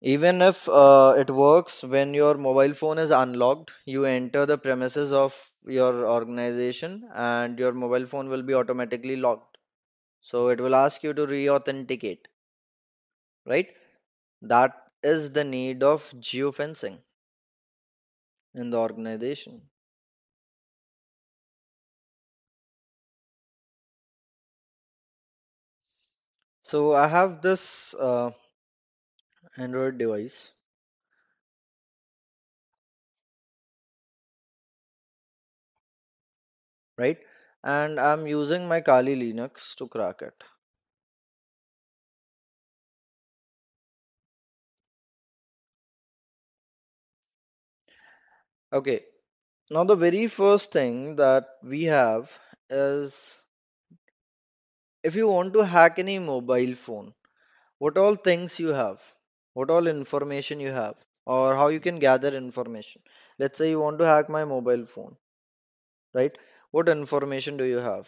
Even 0.04 0.44
if 0.44 0.70
uh, 0.70 1.16
it 1.18 1.28
works 1.32 1.82
when 1.84 2.14
your 2.14 2.36
mobile 2.38 2.76
phone 2.76 3.00
is 3.00 3.10
unlocked, 3.10 3.72
you 3.86 4.06
enter 4.06 4.46
the 4.46 4.56
premises 4.56 5.12
of 5.12 5.36
your 5.66 6.08
organization 6.08 7.10
and 7.16 7.58
your 7.58 7.72
mobile 7.74 8.06
phone 8.06 8.30
will 8.30 8.44
be 8.44 8.54
automatically 8.54 9.16
locked. 9.16 9.58
So 10.22 10.50
it 10.50 10.62
will 10.62 10.76
ask 10.76 11.04
you 11.04 11.14
to 11.14 11.28
re-authenticate, 11.28 12.28
right? 13.46 13.68
That 14.44 14.74
is 15.04 15.32
the 15.32 15.44
need 15.46 15.84
of 15.84 16.04
geofencing 16.20 17.00
in 18.54 18.70
the 18.70 18.78
organization. 18.78 19.71
So 26.72 26.94
I 26.94 27.08
have 27.08 27.42
this 27.42 27.94
uh, 27.94 28.32
Android 29.56 29.98
device, 29.98 30.52
right? 36.98 37.18
And 37.64 38.00
I'm 38.00 38.28
using 38.28 38.68
my 38.68 38.80
Kali 38.82 39.16
Linux 39.16 39.76
to 39.76 39.88
crack 39.90 40.22
it. 40.22 40.34
Okay, 48.74 49.06
now 49.72 49.84
the 49.86 49.96
very 49.96 50.28
first 50.28 50.72
thing 50.74 51.18
that 51.18 51.48
we 51.64 51.86
have 51.86 52.40
is 52.70 53.41
if 55.04 55.16
you 55.16 55.28
want 55.28 55.54
to 55.54 55.66
hack 55.66 56.00
any 56.00 56.20
mobile 56.20 56.76
phone, 56.76 57.14
what 57.80 57.98
all 57.98 58.16
things 58.16 58.60
you 58.60 58.70
have, 58.70 59.02
what 59.54 59.70
all 59.72 59.88
information 59.88 60.60
you 60.60 60.72
have, 60.72 60.96
or 61.26 61.56
how 61.56 61.68
you 61.70 61.80
can 61.80 62.00
gather 62.00 62.30
information. 62.36 63.02
Let's 63.40 63.58
say 63.58 63.70
you 63.72 63.80
want 63.82 64.00
to 64.00 64.06
hack 64.06 64.30
my 64.30 64.46
mobile 64.46 64.86
phone, 64.88 65.18
right? 66.14 66.38
What 66.72 66.90
information 66.90 67.58
do 67.58 67.66
you 67.66 67.78
have? 67.80 68.08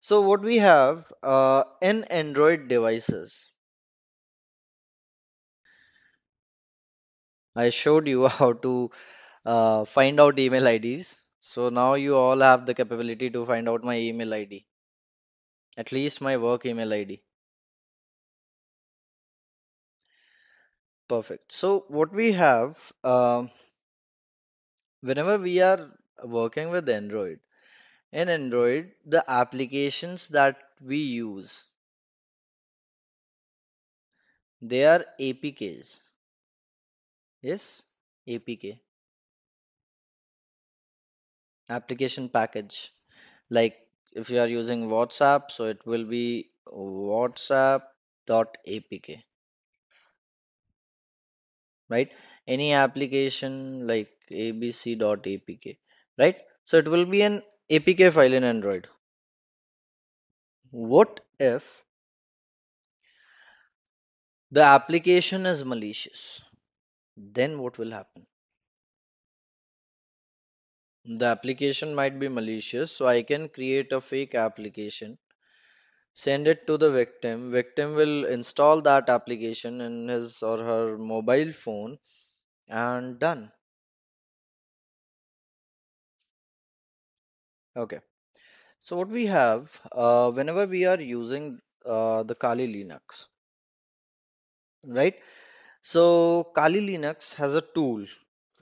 So, 0.00 0.20
what 0.20 0.42
we 0.42 0.58
have 0.58 1.10
uh, 1.22 1.64
in 1.80 2.04
Android 2.04 2.68
devices, 2.68 3.48
I 7.54 7.70
showed 7.70 8.08
you 8.08 8.26
how 8.38 8.54
to 8.54 8.90
uh, 9.44 9.84
find 9.84 10.20
out 10.20 10.38
email 10.38 10.66
IDs. 10.68 11.20
So 11.40 11.70
now 11.70 11.94
you 11.94 12.16
all 12.16 12.38
have 12.38 12.66
the 12.66 12.72
capability 12.74 13.30
to 13.30 13.44
find 13.44 13.68
out 13.68 13.82
my 13.82 13.96
email 13.98 14.32
ID, 14.32 14.64
at 15.76 15.90
least 15.90 16.20
my 16.20 16.36
work 16.36 16.64
email 16.64 16.92
ID. 16.92 17.20
Perfect. 21.08 21.52
So 21.52 21.84
what 21.88 22.10
we 22.10 22.32
have, 22.32 22.90
um, 23.04 23.50
whenever 25.02 25.36
we 25.36 25.60
are 25.60 25.90
working 26.24 26.70
with 26.70 26.88
Android, 26.88 27.38
in 28.12 28.28
Android, 28.28 28.92
the 29.06 29.24
applications 29.30 30.28
that 30.28 30.58
we 30.80 30.98
use, 30.98 31.64
they 34.62 34.86
are 34.86 35.04
APKs. 35.18 36.00
Yes, 37.42 37.82
APK, 38.26 38.80
application 41.70 42.28
package. 42.28 42.92
Like 43.50 43.78
if 44.12 44.30
you 44.30 44.40
are 44.40 44.46
using 44.48 44.88
WhatsApp, 44.90 45.50
so 45.50 45.64
it 45.66 45.84
will 45.86 46.04
be 46.04 46.50
WhatsApp.apk, 46.68 49.22
right? 51.88 52.10
Any 52.46 52.72
application 52.72 53.86
like 53.86 54.10
abc.apk, 54.30 55.76
right? 56.18 56.36
So 56.64 56.78
it 56.78 56.88
will 56.88 57.04
be 57.04 57.22
an 57.22 57.42
APK 57.68 58.10
file 58.10 58.32
in 58.32 58.44
Android. 58.44 58.88
What 60.72 61.20
if 61.38 61.84
the 64.52 64.62
application 64.62 65.44
is 65.44 65.64
malicious? 65.64 66.40
Then 67.16 67.60
what 67.60 67.78
will 67.78 67.92
happen? 67.92 68.26
The 71.10 71.26
application 71.26 71.94
might 71.94 72.18
be 72.18 72.28
malicious, 72.28 72.90
so 72.90 73.06
I 73.06 73.22
can 73.22 73.50
create 73.50 73.92
a 73.92 74.00
fake 74.00 74.34
application, 74.34 75.18
send 76.14 76.48
it 76.48 76.66
to 76.66 76.78
the 76.78 76.90
victim. 76.90 77.50
Victim 77.52 77.94
will 77.96 78.26
install 78.26 78.80
that 78.82 79.08
application 79.10 79.80
in 79.80 80.08
his 80.08 80.42
or 80.42 80.58
her 80.58 80.98
mobile 80.98 81.52
phone 81.52 81.98
and 82.68 83.18
done. 83.18 83.52
Okay. 87.76 87.98
So 88.80 88.96
what 88.96 89.08
we 89.08 89.26
have, 89.26 89.80
uh, 89.92 90.30
whenever 90.32 90.66
we 90.66 90.86
are 90.86 91.00
using 91.00 91.60
uh, 91.86 92.22
the 92.24 92.34
Kali 92.36 92.68
Linux, 92.68 93.28
right? 94.86 95.14
So 95.82 96.44
Kali 96.54 96.80
Linux 96.80 97.34
has 97.36 97.54
a 97.56 97.62
tool, 97.62 98.06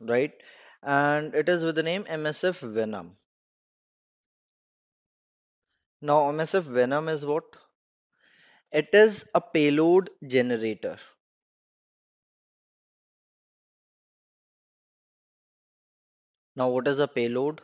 right? 0.00 0.32
And 0.82 1.36
it 1.36 1.48
is 1.48 1.62
with 1.62 1.76
the 1.76 1.84
name 1.84 2.02
MSF 2.04 2.58
Venom. 2.58 3.16
Now 6.00 6.30
MSF 6.32 6.62
Venom 6.62 7.08
is 7.08 7.24
what? 7.24 7.44
It 8.72 8.88
is 8.94 9.28
a 9.34 9.40
payload 9.40 10.10
generator. 10.26 10.98
Now 16.56 16.68
what 16.70 16.88
is 16.88 16.98
a 16.98 17.06
payload? 17.06 17.60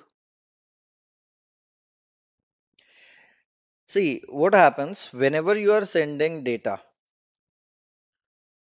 See, 3.87 4.23
what 4.29 4.55
happens 4.55 5.13
whenever 5.13 5.59
you 5.59 5.73
are 5.73 5.85
sending 5.85 6.45
data? 6.45 6.81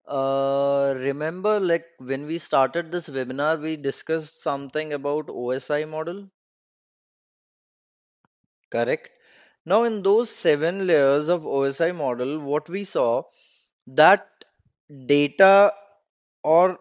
Uh, 0.08 0.96
remember, 0.98 1.60
like 1.60 1.86
when 2.00 2.26
we 2.26 2.40
started 2.40 2.92
this 2.92 3.08
webinar, 3.08 3.62
we 3.62 3.76
discussed 3.78 4.42
something 4.42 4.94
about 4.94 5.30
OSI 5.30 5.86
model, 5.86 6.28
correct? 8.72 9.10
Now, 9.66 9.84
in 9.84 10.04
those 10.04 10.30
seven 10.30 10.88
layers 10.88 11.28
of 11.30 11.46
OSI 11.46 11.92
model, 11.92 12.40
what 12.40 12.70
we 12.70 12.84
saw 12.84 13.24
that 13.88 14.28
data 15.08 15.74
or 16.44 16.80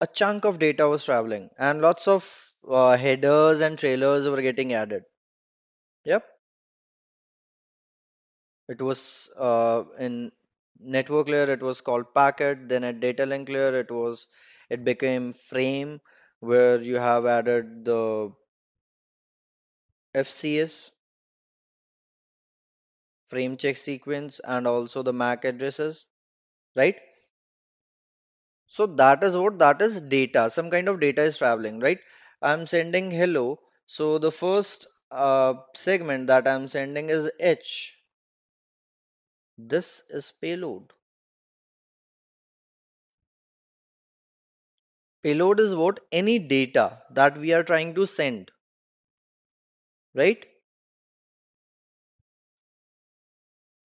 a 0.00 0.06
chunk 0.08 0.44
of 0.46 0.58
data 0.58 0.88
was 0.88 1.04
traveling, 1.06 1.50
and 1.58 1.80
lots 1.82 2.08
of 2.08 2.24
uh, 2.68 2.96
headers 2.96 3.60
and 3.62 3.78
trailers 3.78 4.28
were 4.28 4.42
getting 4.42 4.72
added. 4.74 5.04
Yep, 6.04 6.24
it 8.68 8.80
was 8.80 9.30
uh, 9.36 9.84
in 9.98 10.30
network 10.80 11.28
layer, 11.28 11.50
it 11.50 11.62
was 11.62 11.80
called 11.80 12.14
packet. 12.14 12.68
Then 12.68 12.84
at 12.84 13.00
data 13.00 13.26
link 13.26 13.48
layer, 13.48 13.74
it 13.74 13.90
was 13.90 14.26
it 14.70 14.84
became 14.84 15.32
frame, 15.32 16.00
where 16.40 16.80
you 16.80 16.96
have 16.96 17.26
added 17.26 17.84
the 17.84 18.32
FCS 20.14 20.92
frame 23.28 23.56
check 23.56 23.76
sequence 23.76 24.40
and 24.42 24.66
also 24.66 25.00
the 25.04 25.12
MAC 25.12 25.44
addresses, 25.44 26.06
right? 26.76 26.96
So 28.68 28.86
that 28.86 29.24
is 29.24 29.36
what 29.36 29.58
that 29.58 29.82
is 29.82 30.00
data. 30.00 30.50
Some 30.52 30.70
kind 30.70 30.88
of 30.88 31.00
data 31.00 31.22
is 31.22 31.38
traveling, 31.38 31.80
right? 31.80 31.98
I'm 32.40 32.68
sending 32.68 33.10
hello. 33.10 33.58
So 33.86 34.18
the 34.18 34.30
first 34.30 34.86
uh, 35.10 35.54
segment 35.74 36.28
that 36.28 36.46
I'm 36.46 36.68
sending 36.68 37.10
is 37.10 37.28
H. 37.40 37.95
This 39.58 40.00
is 40.08 40.32
payload. 40.32 40.94
Payload 45.22 45.60
is 45.60 45.74
what? 45.74 46.00
Any 46.10 46.38
data 46.38 47.02
that 47.10 47.36
we 47.36 47.52
are 47.52 47.62
trying 47.62 47.94
to 47.96 48.06
send, 48.06 48.50
right? 50.14 50.46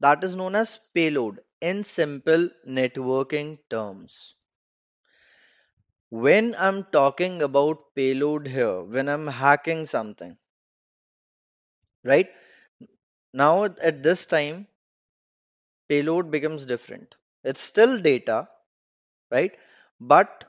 That 0.01 0.21
is 0.25 0.35
known 0.35 0.55
as 0.55 0.79
payload 0.93 1.39
in 1.61 1.85
simple 1.85 2.49
networking 2.67 3.57
terms. 3.69 4.35
When 6.11 6.53
I'm 6.55 6.83
talking 6.83 7.41
about 7.41 7.95
payload 7.95 8.45
here, 8.47 8.83
when 8.83 9.09
I'm 9.09 9.25
hacking 9.25 9.87
something, 9.87 10.37
right? 12.03 12.29
Now 13.33 13.65
at 13.65 14.03
this 14.03 14.25
time, 14.25 14.67
payload 15.91 16.31
becomes 16.31 16.65
different. 16.65 17.15
It's 17.43 17.61
still 17.61 17.99
data, 17.99 18.49
right? 19.31 19.57
But 19.99 20.45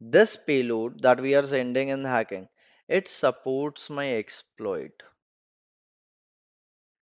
this 0.00 0.36
payload 0.36 1.02
that 1.02 1.20
we 1.20 1.34
are 1.34 1.44
sending 1.44 1.88
in 1.88 2.04
hacking, 2.04 2.48
it 2.88 3.08
supports 3.08 3.90
my 3.90 4.12
exploit. 4.14 5.02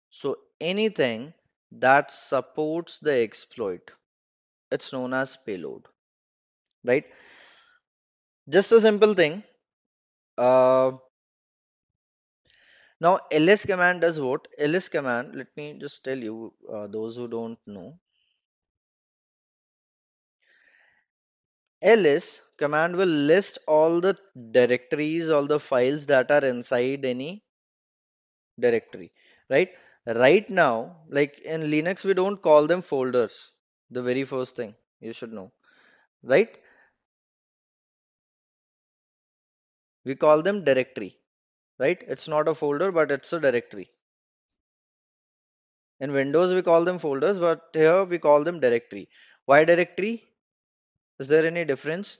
So 0.09 0.37
anything 0.59 1.33
that 1.71 2.11
supports 2.11 2.99
the 2.99 3.13
exploit, 3.21 3.89
it's 4.71 4.93
known 4.93 5.13
as 5.13 5.37
payload, 5.37 5.87
right? 6.83 7.05
Just 8.49 8.71
a 8.73 8.81
simple 8.81 9.13
thing. 9.13 9.43
Uh, 10.37 10.93
now 12.99 13.17
ls 13.31 13.65
command 13.65 14.01
does 14.01 14.19
what? 14.21 14.47
ls 14.59 14.87
command, 14.89 15.35
let 15.35 15.47
me 15.57 15.77
just 15.79 16.03
tell 16.03 16.17
you, 16.17 16.53
uh, 16.71 16.85
those 16.87 17.15
who 17.15 17.27
don't 17.27 17.59
know. 17.65 17.99
ls 21.81 22.43
command 22.55 22.95
will 22.95 23.07
list 23.07 23.57
all 23.67 23.99
the 23.99 24.15
directories, 24.51 25.27
all 25.27 25.47
the 25.47 25.59
files 25.59 26.05
that 26.05 26.29
are 26.29 26.45
inside 26.45 27.03
any 27.03 27.43
directory, 28.59 29.11
right? 29.49 29.69
Right 30.05 30.49
now, 30.49 30.97
like 31.09 31.39
in 31.39 31.61
Linux, 31.63 32.03
we 32.03 32.13
don't 32.13 32.41
call 32.41 32.67
them 32.67 32.81
folders. 32.81 33.51
The 33.91 34.01
very 34.03 34.23
first 34.23 34.55
thing 34.55 34.75
you 34.99 35.13
should 35.13 35.33
know, 35.33 35.51
right? 36.23 36.57
We 40.05 40.15
call 40.15 40.41
them 40.41 40.63
directory, 40.63 41.16
right? 41.79 42.03
It's 42.07 42.27
not 42.27 42.47
a 42.47 42.53
folder, 42.55 42.91
but 42.91 43.11
it's 43.11 43.33
a 43.33 43.39
directory. 43.39 43.89
In 45.99 46.11
Windows, 46.11 46.55
we 46.55 46.63
call 46.63 46.83
them 46.85 46.97
folders, 46.97 47.37
but 47.37 47.69
here 47.71 48.03
we 48.03 48.17
call 48.17 48.43
them 48.43 48.59
directory. 48.59 49.09
Why 49.45 49.63
directory? 49.63 50.25
Is 51.19 51.27
there 51.27 51.45
any 51.45 51.65
difference 51.65 52.17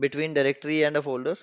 between 0.00 0.34
directory 0.34 0.84
and 0.84 0.96
a 0.96 1.02
folder? 1.02 1.38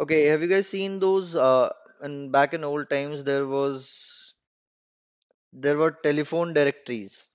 Okay, 0.00 0.24
have 0.24 0.42
you 0.42 0.48
guys 0.48 0.68
seen 0.68 0.98
those? 0.98 1.36
Uh, 1.36 1.72
and 2.00 2.32
back 2.32 2.54
in 2.54 2.64
old 2.64 2.90
times, 2.90 3.22
there 3.24 3.46
was 3.46 4.19
there 5.52 5.76
were 5.76 5.92
telephone 5.92 6.52
directories. 6.54 7.28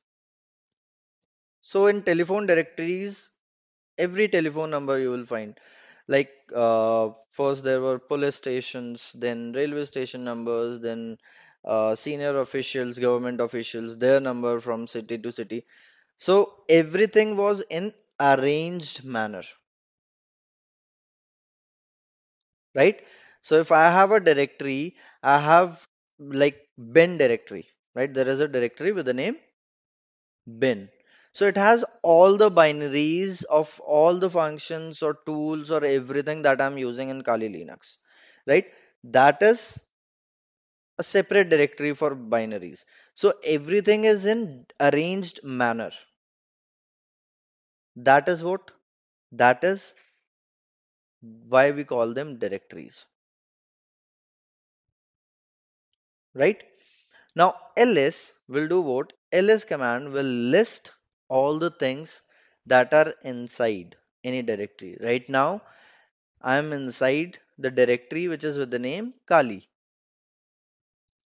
So 1.59 1.87
in 1.87 2.01
telephone 2.03 2.45
directories, 2.47 3.29
every 3.97 4.27
telephone 4.29 4.71
number 4.71 4.99
you 4.99 5.11
will 5.11 5.25
find. 5.25 5.59
Like 6.07 6.31
uh, 6.55 7.11
first 7.31 7.63
there 7.63 7.81
were 7.81 7.99
police 7.99 8.35
stations, 8.35 9.13
then 9.13 9.53
railway 9.53 9.85
station 9.85 10.23
numbers, 10.25 10.79
then 10.79 11.17
uh, 11.65 11.95
senior 11.95 12.39
officials, 12.39 12.99
government 12.99 13.41
officials, 13.41 13.97
their 13.97 14.19
number 14.19 14.59
from 14.61 14.87
city 14.87 15.17
to 15.19 15.31
city. 15.31 15.65
So 16.17 16.63
everything 16.69 17.37
was 17.37 17.61
in 17.69 17.93
arranged 18.19 19.05
manner, 19.05 19.43
right? 22.73 23.01
So 23.41 23.55
if 23.55 23.71
I 23.71 23.89
have 23.91 24.11
a 24.11 24.19
directory, 24.19 24.95
I 25.23 25.39
have 25.39 25.87
like 26.19 26.57
bin 26.91 27.17
directory, 27.17 27.67
right? 27.95 28.13
There 28.13 28.27
is 28.27 28.39
a 28.41 28.47
directory 28.47 28.91
with 28.91 29.05
the 29.07 29.13
name 29.13 29.37
bin. 30.59 30.89
So 31.33 31.45
it 31.45 31.57
has 31.57 31.83
all 32.01 32.37
the 32.37 32.49
binaries 32.49 33.43
of 33.45 33.79
all 33.81 34.17
the 34.17 34.29
functions 34.29 35.01
or 35.03 35.15
tools 35.25 35.69
or 35.71 35.83
everything 35.83 36.43
that 36.43 36.61
I'm 36.61 36.77
using 36.77 37.09
in 37.09 37.23
Kali 37.23 37.49
Linux, 37.49 37.97
right? 38.47 38.65
That 39.03 39.41
is 39.43 39.79
a 40.99 41.03
separate 41.03 41.47
directory 41.49 41.93
for 41.93 42.13
binaries. 42.13 42.83
So 43.13 43.33
everything 43.45 44.03
is 44.03 44.25
in 44.25 44.65
arranged 44.81 45.41
manner. 45.41 45.91
That 47.97 48.29
is 48.29 48.41
what? 48.41 48.71
That 49.33 49.63
is 49.63 49.95
why 51.49 51.71
we 51.71 51.83
call 51.83 52.13
them 52.13 52.39
directories, 52.39 53.05
right? 56.35 56.63
Now 57.35 57.59
ls 57.77 58.33
will 58.49 58.67
do 58.67 58.81
what? 58.81 59.13
ls 59.31 59.63
command 59.65 60.11
will 60.11 60.25
list 60.25 60.91
all 61.29 61.59
the 61.59 61.71
things 61.71 62.21
that 62.65 62.93
are 62.93 63.13
inside 63.23 63.95
any 64.23 64.41
directory. 64.41 64.97
Right 64.99 65.29
now 65.29 65.61
I 66.41 66.57
am 66.57 66.73
inside 66.73 67.39
the 67.57 67.71
directory 67.71 68.27
which 68.27 68.43
is 68.45 68.57
with 68.57 68.71
the 68.71 68.79
name 68.79 69.15
Kali, 69.27 69.67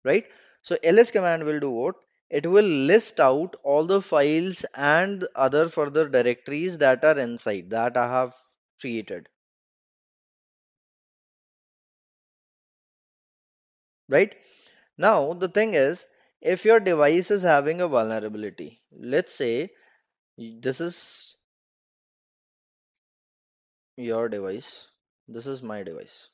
right? 0.05 0.27
So 0.61 0.77
ls 0.83 1.11
command 1.11 1.45
will 1.45 1.59
do 1.59 1.71
what? 1.71 1.95
It 2.29 2.47
will 2.47 2.67
list 2.67 3.19
out 3.19 3.57
all 3.63 3.87
the 3.87 4.03
files 4.03 4.67
and 4.75 5.27
other 5.35 5.71
further 5.71 6.07
directories 6.07 6.77
that 6.79 7.03
are 7.03 7.19
inside 7.19 7.71
that 7.71 7.97
I 7.97 8.07
have 8.07 8.35
created, 8.79 9.29
right? 14.09 14.35
Now 15.01 15.33
the 15.33 15.49
thing 15.49 15.75
is, 15.75 16.07
if 16.41 16.65
your 16.65 16.79
device 16.79 17.31
is 17.33 17.43
having 17.43 17.81
a 17.81 17.89
vulnerability, 17.89 18.83
let's 18.93 19.35
say 19.35 19.71
this 20.39 20.81
is 20.81 21.37
your 23.97 24.29
device, 24.29 24.89
this 25.29 25.47
is 25.47 25.63
my 25.63 25.83
device, 25.85 26.29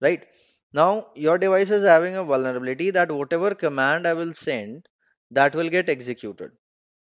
right? 0.00 0.24
Now 0.72 1.08
your 1.14 1.38
device 1.38 1.70
is 1.70 1.84
having 1.84 2.16
a 2.16 2.24
vulnerability 2.24 2.90
that 2.90 3.10
whatever 3.12 3.54
command 3.54 4.06
I 4.06 4.14
will 4.14 4.32
send, 4.32 4.88
that 5.30 5.54
will 5.54 5.68
get 5.70 5.88
executed 5.88 6.52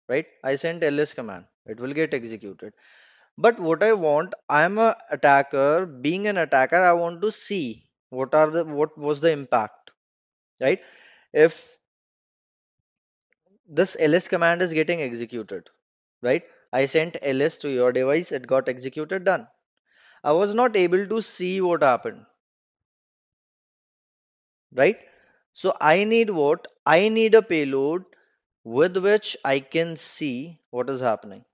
right? 0.09 0.27
I 0.45 0.57
sent 0.57 0.85
ls 0.85 1.15
command 1.15 1.47
it 1.67 1.81
will 1.81 1.93
get 1.95 2.15
executed. 2.15 2.75
But 3.39 3.61
what 3.61 3.83
i 3.83 3.93
want 3.95 4.35
i'm 4.51 4.79
a 4.79 4.97
attacker 5.11 5.87
being 5.87 6.29
an 6.29 6.39
attacker 6.39 6.83
i 6.83 6.93
want 6.93 7.23
to 7.23 7.33
see 7.33 7.85
what 8.11 8.35
are 8.35 8.51
the 8.51 8.65
what 8.65 8.97
was 8.99 9.21
the 9.21 9.33
impact 9.33 9.93
right? 10.63 10.81
If 11.35 11.79
this 13.69 13.97
ls 13.99 14.29
command 14.29 14.63
is 14.63 14.73
getting 14.73 15.03
executed 15.03 15.69
right? 16.23 16.45
I 16.73 16.87
sent 16.87 17.17
ls 17.23 17.59
to 17.59 17.71
your 17.71 17.91
device 17.93 18.31
it 18.31 18.47
got 18.47 18.69
executed 18.69 19.25
done. 19.25 19.49
I 20.25 20.33
was 20.33 20.55
not 20.55 20.77
able 20.77 21.07
to 21.07 21.23
see 21.23 21.61
what 21.61 21.83
happened 21.83 22.27
right? 24.75 24.99
So 25.55 25.73
i 25.81 26.05
need 26.05 26.29
what? 26.31 26.67
I 26.85 27.09
need 27.09 27.35
a 27.35 27.43
payload 27.43 28.05
with 28.65 28.97
which 29.07 29.37
i 29.45 29.61
can 29.61 29.97
see 29.97 30.61
what 30.71 30.91
is 30.91 31.01
happening 31.01 31.45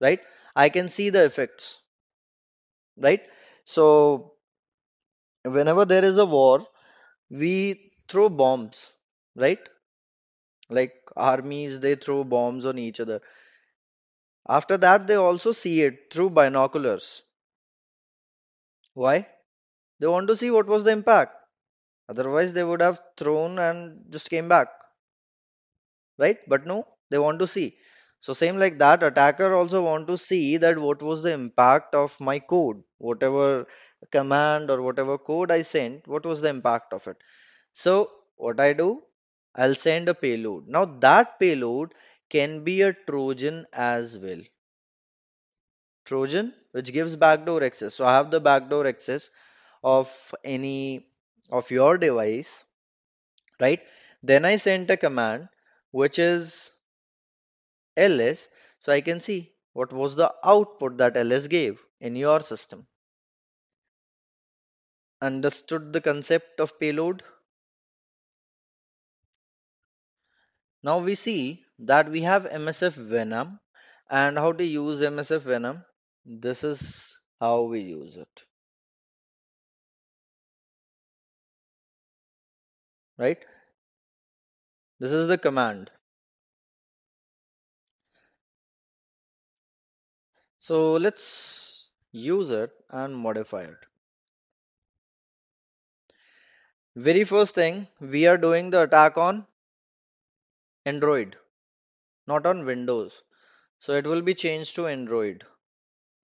right? 0.00 0.20
I 0.56 0.68
can 0.70 0.88
see 0.90 1.10
the 1.10 1.24
effects 1.24 1.78
right? 2.96 3.22
So 3.64 4.34
whenever 5.44 5.84
there 5.84 6.04
is 6.04 6.16
a 6.18 6.24
war 6.26 6.64
we 7.30 7.87
throw 8.08 8.28
bombs 8.28 8.92
right? 9.36 9.60
Like 10.70 10.94
armies 11.14 11.80
they 11.80 11.94
throw 11.94 12.24
bombs 12.24 12.64
on 12.64 12.78
each 12.78 13.00
other. 13.00 13.20
After 14.48 14.76
that 14.78 15.06
they 15.06 15.14
also 15.14 15.52
see 15.52 15.82
it 15.82 16.12
through 16.12 16.30
binoculars. 16.30 17.22
Why? 18.92 19.26
They 20.00 20.08
want 20.08 20.28
to 20.28 20.36
see 20.36 20.50
what 20.50 20.66
was 20.66 20.84
the 20.84 20.92
impact. 20.92 21.36
Otherwise 22.08 22.52
they 22.54 22.64
would 22.64 22.82
have 22.82 23.00
thrown 23.18 23.58
and 23.58 24.04
just 24.10 24.30
came 24.30 24.48
back. 24.48 24.68
Right? 26.16 26.38
But 26.48 26.64
no 26.66 26.86
they 27.10 27.18
want 27.18 27.40
to 27.40 27.46
see. 27.48 27.76
So 28.20 28.32
same 28.32 28.58
like 28.58 28.78
that 28.78 29.02
attacker 29.02 29.52
also 29.54 29.82
want 29.82 30.06
to 30.08 30.16
see 30.18 30.56
that 30.58 30.78
what 30.78 31.02
was 31.02 31.22
the 31.22 31.32
impact 31.32 31.94
of 31.94 32.18
my 32.20 32.38
code. 32.38 32.82
Whatever 32.98 33.66
command 34.12 34.70
or 34.70 34.82
whatever 34.82 35.18
code 35.18 35.50
i 35.52 35.62
sent 35.62 36.08
what 36.08 36.24
was 36.26 36.40
the 36.40 36.48
impact 36.48 36.92
of 36.94 37.06
it 37.08 37.16
so 37.82 37.92
what 38.36 38.60
i 38.60 38.72
do? 38.72 39.02
I'll 39.54 39.74
send 39.74 40.08
a 40.08 40.14
payload. 40.14 40.68
Now 40.68 40.84
that 41.06 41.38
payload 41.40 41.94
can 42.30 42.62
be 42.64 42.82
a 42.82 42.92
trojan 42.92 43.66
as 43.72 44.18
well. 44.18 44.42
Trojan 46.04 46.52
which 46.72 46.92
gives 46.92 47.16
backdoor 47.16 47.62
access. 47.62 47.94
So 47.94 48.04
i 48.04 48.14
have 48.16 48.30
the 48.30 48.40
backdoor 48.40 48.86
access 48.86 49.30
of 49.84 50.34
any 50.44 51.06
of 51.50 51.70
your 51.70 51.98
device 51.98 52.64
right? 53.60 53.80
Then 54.22 54.44
i 54.44 54.56
sent 54.56 54.90
a 54.90 54.96
command 54.96 55.48
which 55.92 56.18
is 56.18 56.72
ls 58.04 58.48
so 58.80 58.92
i 58.92 59.00
can 59.08 59.20
see 59.20 59.52
what 59.74 59.92
was 59.92 60.16
the 60.16 60.34
output 60.52 60.96
that 60.98 61.16
ls 61.16 61.48
gave 61.48 61.84
in 62.00 62.16
your 62.16 62.40
system. 62.40 62.86
Understood 65.22 65.92
the 65.92 66.00
concept 66.00 66.58
of 66.58 66.80
payload 66.80 67.22
now 70.82 70.98
we 70.98 71.14
see 71.14 71.64
that 71.80 72.10
we 72.10 72.22
have 72.22 72.44
msf 72.44 72.92
venom 72.92 73.58
and 74.10 74.38
how 74.38 74.52
to 74.52 74.64
use 74.64 75.00
msf 75.00 75.40
venom. 75.40 75.84
This 76.24 76.64
is 76.64 77.18
how 77.40 77.62
we 77.62 77.80
use 77.80 78.16
it. 78.16 78.44
Right? 83.16 83.44
This 85.00 85.12
is 85.12 85.26
the 85.26 85.38
command. 85.38 85.90
So 90.58 90.96
let's 90.96 91.90
use 92.12 92.50
it 92.50 92.70
and 92.90 93.16
modify 93.16 93.62
it. 93.62 93.78
Very 96.94 97.24
first 97.24 97.54
thing 97.54 97.88
we 98.00 98.26
are 98.26 98.36
doing 98.36 98.70
the 98.70 98.82
attack 98.82 99.16
on 99.16 99.46
android 100.90 101.36
not 102.28 102.46
on 102.46 102.64
windows. 102.64 103.22
So 103.80 103.94
it 103.94 104.06
will 104.06 104.22
be 104.22 104.34
changed 104.34 104.76
to 104.76 104.86
android 104.86 105.44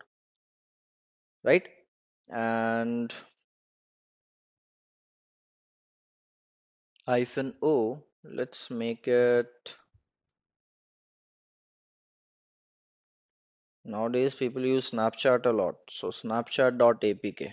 right? 1.44 1.66
And 2.28 3.14
hyphen 7.08 7.48
o 7.62 8.04
let's 8.22 8.70
make 8.70 9.08
it 9.08 9.76
nowadays 13.84 14.34
people 14.34 14.66
use 14.66 14.90
snapchat 14.90 15.46
a 15.46 15.50
lot. 15.50 15.76
So 15.88 16.08
snapchat.apk 16.08 17.52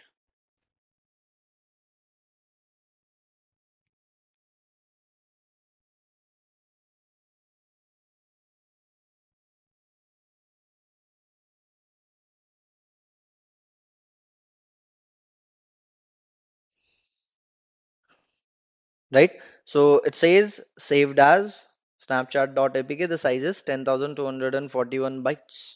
right? 19.14 19.32
So 19.66 19.99
it 19.99 20.16
says 20.16 20.61
saved 20.78 21.20
as 21.20 21.66
snapchat.apk. 22.05 23.07
The 23.09 23.18
size 23.18 23.43
is 23.43 23.61
10,241 23.61 25.24
bytes, 25.24 25.76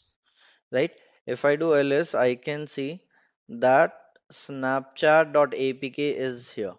right? 0.72 0.90
If 1.26 1.44
I 1.44 1.56
do 1.56 1.74
ls, 1.74 2.14
I 2.14 2.34
can 2.34 2.66
see 2.66 3.02
that 3.48 3.94
snapchat.apk 4.32 5.98
is 5.98 6.50
here. 6.52 6.74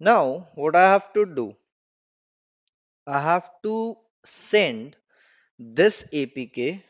Now, 0.00 0.48
what 0.54 0.76
I 0.76 0.82
have 0.82 1.12
to 1.12 1.24
do, 1.24 1.56
I 3.06 3.20
have 3.20 3.48
to 3.62 3.96
send 4.24 4.96
this 5.58 6.04
APK 6.12 6.82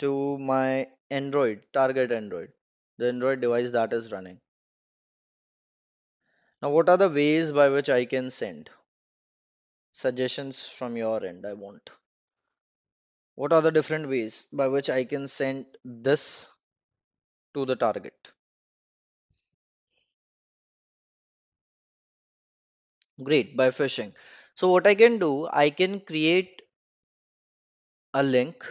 to 0.00 0.38
my 0.38 0.88
Android, 1.10 1.64
target 1.72 2.10
Android, 2.12 2.52
the 2.98 3.08
Android 3.08 3.40
device 3.40 3.70
that 3.70 3.92
is 3.92 4.12
running. 4.12 4.40
Now, 6.60 6.68
what 6.68 6.90
are 6.90 6.98
the 6.98 7.08
ways 7.08 7.50
by 7.50 7.70
which 7.70 7.88
I 7.88 8.04
can 8.04 8.30
send? 8.30 8.68
Suggestions 9.90 10.68
from 10.68 10.96
your 10.96 11.24
end, 11.26 11.44
I 11.44 11.54
want. 11.54 11.90
What 13.34 13.54
are 13.54 13.62
the 13.62 13.70
different 13.70 14.10
ways 14.10 14.44
by 14.52 14.68
which 14.68 14.90
I 14.90 15.06
can 15.06 15.26
send 15.26 15.78
this 15.84 16.50
to 17.54 17.64
the 17.66 17.74
target? 17.74 18.32
Great, 23.22 23.54
by 23.58 23.68
phishing. 23.68 24.14
So, 24.54 24.70
what 24.70 24.86
I 24.86 24.94
can 24.94 25.18
do, 25.18 25.46
I 25.52 25.68
can 25.68 26.00
create 26.00 26.62
a 28.14 28.22
link, 28.22 28.64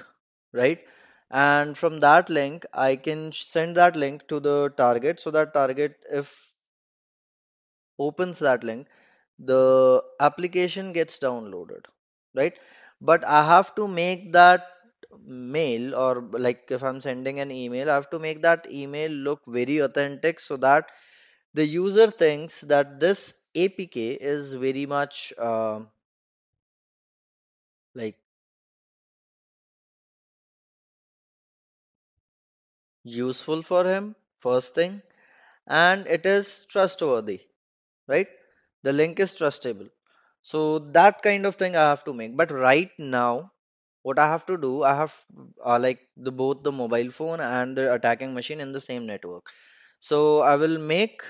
right? 0.52 0.84
And 1.30 1.78
from 1.78 2.00
that 2.00 2.30
link, 2.30 2.66
I 2.74 2.96
can 2.96 3.32
send 3.32 3.78
that 3.78 3.96
link 3.96 4.28
to 4.30 4.40
the 4.40 4.74
target 4.76 5.20
so 5.20 5.32
that 5.32 5.54
target, 5.54 5.98
if 6.12 6.36
opens 8.00 8.40
that 8.40 8.64
link, 8.64 8.88
the 9.40 10.04
application 10.20 10.94
gets 10.94 11.20
downloaded, 11.20 11.86
right? 12.34 12.58
But 13.02 13.26
I 13.26 13.46
have 13.46 13.76
to 13.76 13.88
make 13.88 14.34
that 14.34 14.68
mail 15.26 15.96
or 15.96 16.22
like 16.22 16.66
if 16.72 16.84
I'm 16.84 17.02
sending 17.02 17.40
an 17.40 17.52
email, 17.52 17.90
I 17.90 17.96
have 17.96 18.10
to 18.12 18.20
make 18.20 18.42
that 18.44 18.72
email 18.72 19.12
look 19.12 19.42
very 19.48 19.80
authentic 19.80 20.40
so 20.40 20.58
that 20.58 20.92
the 21.54 21.66
user 21.66 22.12
thinks 22.12 22.62
that 22.62 23.00
this 23.00 23.34
APK 23.56 24.14
is 24.14 24.54
very 24.54 24.86
much 24.86 25.34
uh, 25.38 25.82
like 27.94 28.18
useful 33.06 33.64
for 33.64 33.86
him, 33.86 34.16
first 34.42 34.76
thing, 34.76 35.02
and 35.68 36.08
it 36.08 36.26
is 36.26 36.66
trustworthy, 36.70 37.42
right? 38.08 38.28
The 38.84 38.94
link 38.94 39.20
is 39.20 39.36
trustable. 39.36 39.90
So 40.42 40.80
that 41.00 41.22
kind 41.24 41.46
of 41.46 41.56
thing 41.56 41.76
I 41.76 41.90
have 41.90 42.04
to 42.06 42.14
make. 42.14 42.38
But 42.38 42.52
right 42.52 42.92
now, 43.00 43.52
what 44.04 44.20
I 44.20 44.28
have 44.28 44.46
to 44.48 44.58
do, 44.58 44.84
I 44.84 44.96
have 44.96 45.16
uh, 45.66 45.80
like 45.80 46.00
the 46.18 46.32
both 46.32 46.64
the 46.64 46.72
mobile 46.72 47.12
phone 47.12 47.42
and 47.42 47.78
the 47.78 47.94
attacking 47.94 48.34
machine 48.34 48.62
in 48.62 48.74
the 48.74 48.82
same 48.82 49.06
network. 49.08 49.48
So 50.00 50.42
I 50.42 50.56
will 50.58 50.80
make 50.80 51.24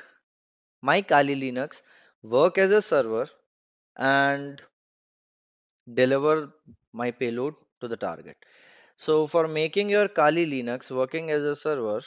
my 0.82 1.01
Kali 1.01 1.36
Linux 1.36 1.82
work 2.23 2.57
as 2.57 2.71
a 2.71 2.82
server 2.82 3.28
and 3.97 4.61
deliver 5.99 6.51
my 6.93 7.09
payload 7.11 7.55
to 7.82 7.88
the 7.88 7.97
target. 7.97 8.38
So 8.98 9.28
for 9.28 9.48
making 9.48 9.89
your 9.89 10.08
Kali 10.08 10.46
Linux 10.46 10.91
working 10.91 11.32
as 11.32 11.43
a 11.43 11.56
server, 11.56 12.02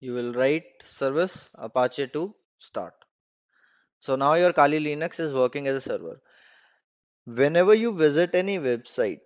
you 0.00 0.14
will 0.14 0.32
write 0.32 0.64
service 0.84 1.54
Apache 1.58 2.08
2 2.08 2.34
start. 2.58 2.94
So 4.00 4.16
now 4.16 4.34
your 4.34 4.52
Kali 4.52 4.80
Linux 4.80 5.20
is 5.20 5.32
working 5.32 5.68
as 5.68 5.76
a 5.76 5.80
server. 5.80 6.20
Whenever 7.24 7.74
you 7.74 7.94
visit 7.94 8.34
any 8.34 8.58
website, 8.58 9.20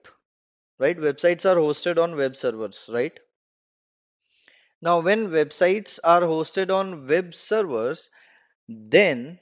right? 0.79 0.97
Websites 0.99 1.51
are 1.51 1.57
hosted 1.57 2.03
on 2.03 2.17
web 2.17 2.37
servers, 2.37 2.91
right? 2.93 3.19
Now, 4.83 5.01
when 5.01 5.29
websites 5.31 5.99
are 6.05 6.21
hosted 6.21 6.71
on 6.71 7.09
web 7.09 7.35
servers, 7.35 8.11
then 8.69 9.39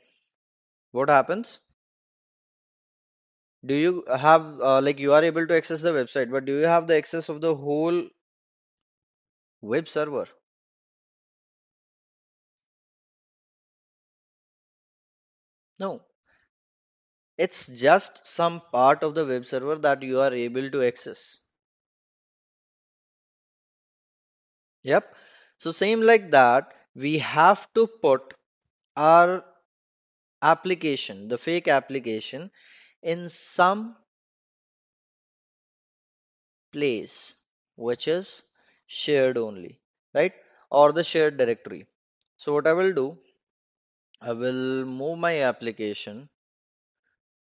what 0.92 1.10
happens? 1.10 1.58
Do 3.66 3.74
you 3.74 4.04
have 4.08 4.60
uh, 4.60 4.80
like 4.80 5.00
you 5.00 5.12
are 5.12 5.24
able 5.24 5.46
to 5.48 5.56
access 5.56 5.82
the 5.82 5.90
website, 5.92 6.30
but 6.30 6.44
do 6.44 6.52
you 6.56 6.66
have 6.66 6.86
the 6.86 6.96
access 6.96 7.28
of 7.28 7.40
the 7.40 7.54
whole 7.54 8.08
web 9.62 9.88
server? 9.88 10.28
No, 15.78 16.02
it's 17.38 17.68
just 17.68 18.26
some 18.26 18.60
part 18.72 19.04
of 19.04 19.14
the 19.14 19.24
web 19.24 19.46
server 19.46 19.76
that 19.76 20.02
you 20.02 20.18
are 20.20 20.32
able 20.34 20.68
to 20.68 20.82
access. 20.82 21.42
Yep. 24.82 25.14
So, 25.58 25.72
same 25.72 26.00
like 26.00 26.30
that, 26.30 26.74
we 26.94 27.18
have 27.18 27.66
to 27.74 27.86
put 27.86 28.34
our 28.96 29.44
application, 30.42 31.28
the 31.28 31.38
fake 31.38 31.68
application, 31.68 32.50
in 33.04 33.28
some 33.28 33.96
place 36.72 37.34
which 37.76 38.08
is 38.08 38.42
shared 38.86 39.38
only, 39.38 39.80
right? 40.14 40.32
Or 40.70 40.92
the 40.92 41.04
shared 41.04 41.36
directory. 41.36 41.86
So, 42.36 42.52
what 42.54 42.66
I 42.66 42.72
will 42.72 42.92
do, 42.92 43.18
I 44.20 44.32
will 44.32 44.84
move 44.84 45.18
my 45.18 45.42
application 45.42 46.28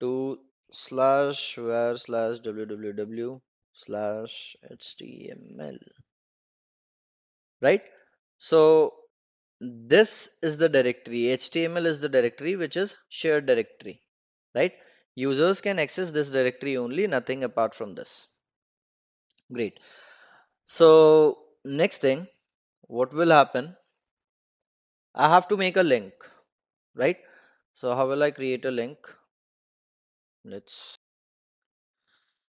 to 0.02 0.40
slash 0.72 1.58
where 1.58 1.96
slash 1.98 2.40
www 2.40 3.42
slash 3.74 4.58
html, 4.72 5.80
right? 7.62 7.84
So, 8.38 8.94
this 9.62 10.30
is 10.42 10.58
the 10.58 10.70
directory. 10.70 11.24
HTML 11.38 11.86
is 11.86 12.00
the 12.00 12.10
directory 12.10 12.56
which 12.56 12.78
is 12.78 12.98
shared 13.10 13.46
directory, 13.46 14.02
right? 14.56 14.74
Users 15.22 15.62
can 15.62 15.80
access 15.84 16.12
this 16.12 16.30
directory 16.32 16.78
only, 16.78 17.06
nothing 17.08 17.44
apart 17.44 17.76
from 17.76 17.94
this. 17.96 18.28
Great. 19.52 19.80
So, 20.66 20.90
next 21.66 21.98
thing, 22.06 22.28
what 22.88 23.14
will 23.14 23.32
happen? 23.32 23.76
I 25.14 25.28
have 25.28 25.48
to 25.50 25.58
make 25.58 25.78
a 25.78 25.84
link, 25.84 26.14
right? 26.96 27.18
So, 27.74 27.96
how 27.96 28.08
will 28.08 28.24
I 28.24 28.32
create 28.32 28.66
a 28.66 28.72
link? 28.72 28.98
Let's 30.46 30.96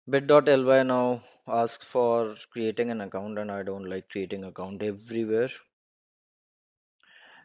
bit.ly 0.07 0.83
now 0.83 1.23
ask 1.47 1.83
for 1.83 2.35
creating 2.51 2.91
an 2.91 3.01
account, 3.01 3.39
and 3.39 3.51
I 3.51 3.63
don't 3.63 3.89
like 3.89 4.09
creating 4.09 4.43
account 4.43 4.83
everywhere. 4.83 5.49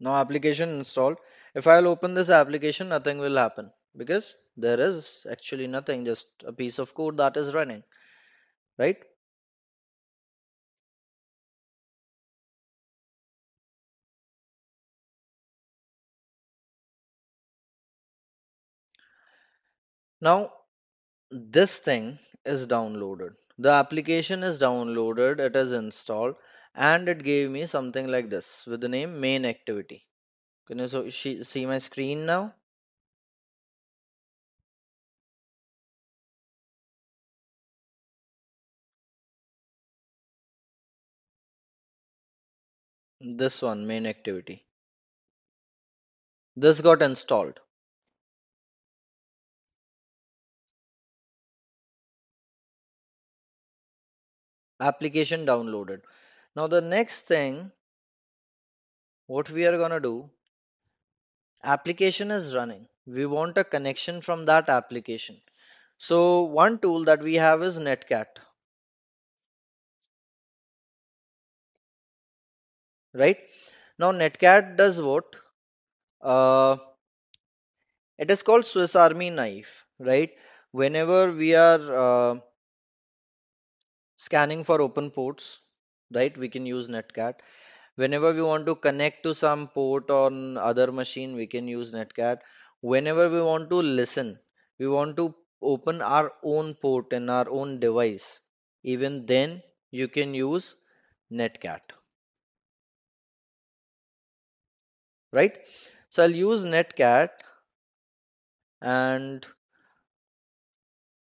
Now 0.00 0.14
application 0.16 0.70
installed. 0.70 1.18
If 1.54 1.66
I'll 1.66 1.88
open 1.88 2.14
this 2.14 2.30
application, 2.30 2.88
nothing 2.88 3.18
will 3.18 3.36
happen 3.36 3.72
because 3.96 4.36
there 4.56 4.80
is 4.80 5.26
actually 5.30 5.66
nothing, 5.66 6.06
just 6.06 6.28
a 6.46 6.52
piece 6.52 6.78
of 6.78 6.94
code 6.94 7.18
that 7.18 7.36
is 7.36 7.54
running, 7.54 7.84
right? 8.78 8.98
Now 20.20 20.52
this 21.30 21.78
thing 21.78 22.18
is 22.44 22.66
downloaded. 22.66 23.36
The 23.58 23.70
application 23.70 24.42
is 24.42 24.58
downloaded, 24.58 25.40
it 25.40 25.56
is 25.56 25.72
installed, 25.72 26.36
and 26.76 27.08
it 27.08 27.24
gave 27.24 27.50
me 27.50 27.66
something 27.66 28.06
like 28.06 28.30
this 28.30 28.66
with 28.66 28.80
the 28.80 28.88
name 28.88 29.20
main 29.20 29.44
activity. 29.44 30.06
Can 30.66 30.78
you 30.80 31.10
see 31.10 31.66
my 31.66 31.78
screen 31.78 32.26
now? 32.26 32.54
This 43.20 43.60
one, 43.60 43.86
main 43.86 44.06
activity. 44.06 44.64
This 46.54 46.82
got 46.82 47.00
installed. 47.00 47.60
Application 54.80 55.44
downloaded. 55.44 56.00
Now 56.56 56.66
the 56.66 56.80
next 56.80 57.28
thing, 57.28 57.70
what 59.28 59.48
we 59.50 59.64
are 59.66 59.78
gonna 59.78 60.00
do, 60.00 60.28
application 61.64 62.30
is 62.30 62.54
running. 62.54 62.88
We 63.06 63.26
want 63.26 63.58
a 63.58 63.64
connection 63.64 64.22
from 64.22 64.46
that 64.46 64.70
application. 64.70 65.38
So 65.98 66.44
one 66.44 66.78
tool 66.78 67.04
that 67.04 67.22
we 67.22 67.34
have 67.34 67.62
is 67.62 67.78
Netcat, 67.78 68.26
right? 73.14 73.38
Now 73.98 74.12
Netcat 74.12 74.76
does 74.76 75.00
what? 75.00 75.24
Uh, 76.22 76.76
it 78.18 78.30
is 78.30 78.42
called 78.42 78.66
Swiss 78.66 78.94
Army 78.94 79.30
knife, 79.30 79.86
right? 79.98 80.30
Whenever 80.70 81.32
we 81.32 81.54
are 81.54 81.80
uh, 82.34 82.40
scanning 84.16 84.62
for 84.62 84.82
open 84.82 85.10
ports, 85.10 85.58
right, 86.14 86.36
we 86.36 86.48
can 86.48 86.66
use 86.66 86.88
Netcat. 86.88 87.34
Whenever 87.96 88.32
we 88.32 88.42
want 88.42 88.66
to 88.66 88.74
connect 88.74 89.22
to 89.24 89.34
some 89.34 89.68
port 89.68 90.10
on 90.10 90.56
other 90.58 90.92
machine, 90.92 91.36
we 91.36 91.46
can 91.46 91.68
use 91.68 91.92
Netcat. 91.92 92.40
Whenever 92.80 93.28
we 93.30 93.40
want 93.42 93.70
to 93.70 93.76
listen, 93.76 94.38
we 94.78 94.88
want 94.88 95.16
to 95.18 95.34
open 95.62 96.02
our 96.02 96.32
own 96.42 96.74
port 96.74 97.12
in 97.12 97.30
our 97.30 97.48
own 97.50 97.80
device. 97.80 98.40
Even 98.82 99.26
then, 99.26 99.62
you 99.90 100.08
can 100.08 100.34
use 100.34 100.76
Netcat, 101.32 101.82
right? 105.32 105.56
So 106.10 106.22
I'll 106.22 106.30
use 106.30 106.64
Netcat 106.64 107.30
and 108.80 109.46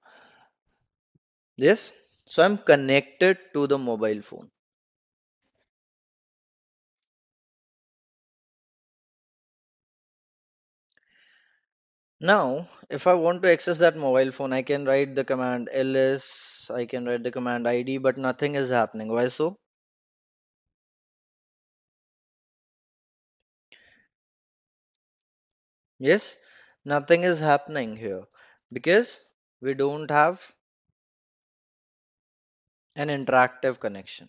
Yes, 1.55 1.91
so 2.25 2.41
I'm 2.41 2.57
connected 2.57 3.37
to 3.53 3.67
the 3.67 3.77
mobile 3.77 4.23
phone. 4.23 4.49
Now, 12.21 12.69
if 12.91 13.07
I 13.07 13.15
want 13.15 13.41
to 13.41 13.51
access 13.51 13.79
that 13.79 13.97
mobile 13.97 14.31
phone, 14.31 14.53
I 14.53 14.61
can 14.61 14.85
write 14.85 15.15
the 15.15 15.23
command 15.23 15.67
ls, 15.73 16.69
I 16.69 16.85
can 16.85 17.05
write 17.05 17.23
the 17.23 17.31
command 17.31 17.67
id, 17.67 17.97
but 17.97 18.19
nothing 18.19 18.53
is 18.53 18.69
happening. 18.69 19.11
Why 19.11 19.29
so? 19.29 19.57
Yes, 25.99 26.35
nothing 26.83 27.21
is 27.21 27.39
happening 27.39 27.97
here 27.97 28.23
because 28.73 29.19
we 29.61 29.75
don't 29.75 30.09
have 30.09 30.55
an 32.97 33.07
interactive 33.07 33.79
connection. 33.79 34.27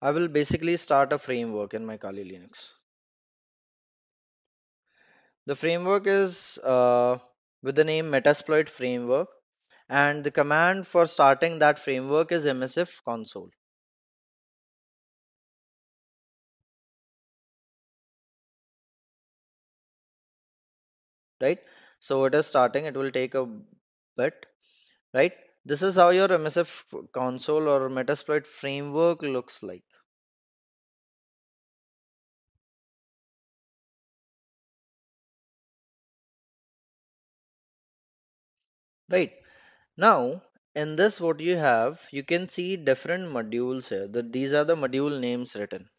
I 0.00 0.12
will 0.12 0.28
basically 0.28 0.76
start 0.76 1.12
a 1.12 1.18
framework 1.18 1.74
in 1.74 1.84
my 1.84 1.96
Kali 1.96 2.24
Linux. 2.24 2.70
The 5.46 5.56
framework 5.56 6.06
is 6.06 6.58
uh, 6.58 7.16
with 7.62 7.76
the 7.76 7.84
name 7.84 8.10
Metasploit 8.10 8.68
framework, 8.68 9.28
and 9.88 10.24
the 10.24 10.30
command 10.30 10.86
for 10.86 11.06
starting 11.06 11.60
that 11.60 11.78
framework 11.78 12.32
is 12.32 12.46
msf 12.46 13.02
console. 13.04 13.50
Right? 21.40 21.58
So 22.00 22.24
it 22.24 22.34
is 22.34 22.46
starting. 22.46 22.86
It 22.86 22.94
will 22.96 23.10
take 23.12 23.34
a 23.34 23.46
bit. 24.16 24.46
Right? 25.14 25.32
This 25.64 25.82
is 25.82 25.96
how 25.96 26.10
your 26.10 26.28
MSF 26.28 26.94
console 27.12 27.68
or 27.68 27.88
Metasploit 27.90 28.46
framework 28.46 29.22
looks 29.22 29.62
like. 29.62 29.84
Right? 39.08 39.32
Now, 39.96 40.42
in 40.74 40.96
this, 40.96 41.20
what 41.20 41.40
you 41.40 41.56
have, 41.56 42.06
you 42.12 42.22
can 42.24 42.48
see 42.48 42.76
different 42.76 43.32
modules 43.32 43.88
here. 43.90 44.08
That 44.08 44.32
these 44.32 44.52
are 44.54 44.64
the 44.64 44.76
module 44.76 45.20
names 45.20 45.56
written. 45.56 45.90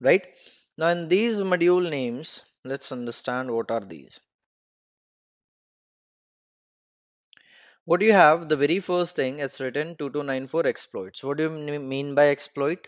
Right? 0.00 0.26
Now, 0.76 0.88
in 0.88 1.08
these 1.08 1.38
module 1.38 1.88
names, 1.88 2.42
let's 2.64 2.90
understand 2.90 3.52
what 3.52 3.70
are 3.70 3.84
these. 3.84 4.18
What 7.86 7.98
do 7.98 8.06
you 8.06 8.12
have? 8.12 8.48
The 8.48 8.56
very 8.56 8.78
first 8.78 9.16
thing 9.16 9.40
it's 9.40 9.58
written 9.58 9.96
2294 9.96 10.64
exploits. 10.68 11.24
What 11.24 11.38
do 11.38 11.42
you 11.52 11.80
mean 11.80 12.14
by 12.14 12.28
exploit? 12.28 12.86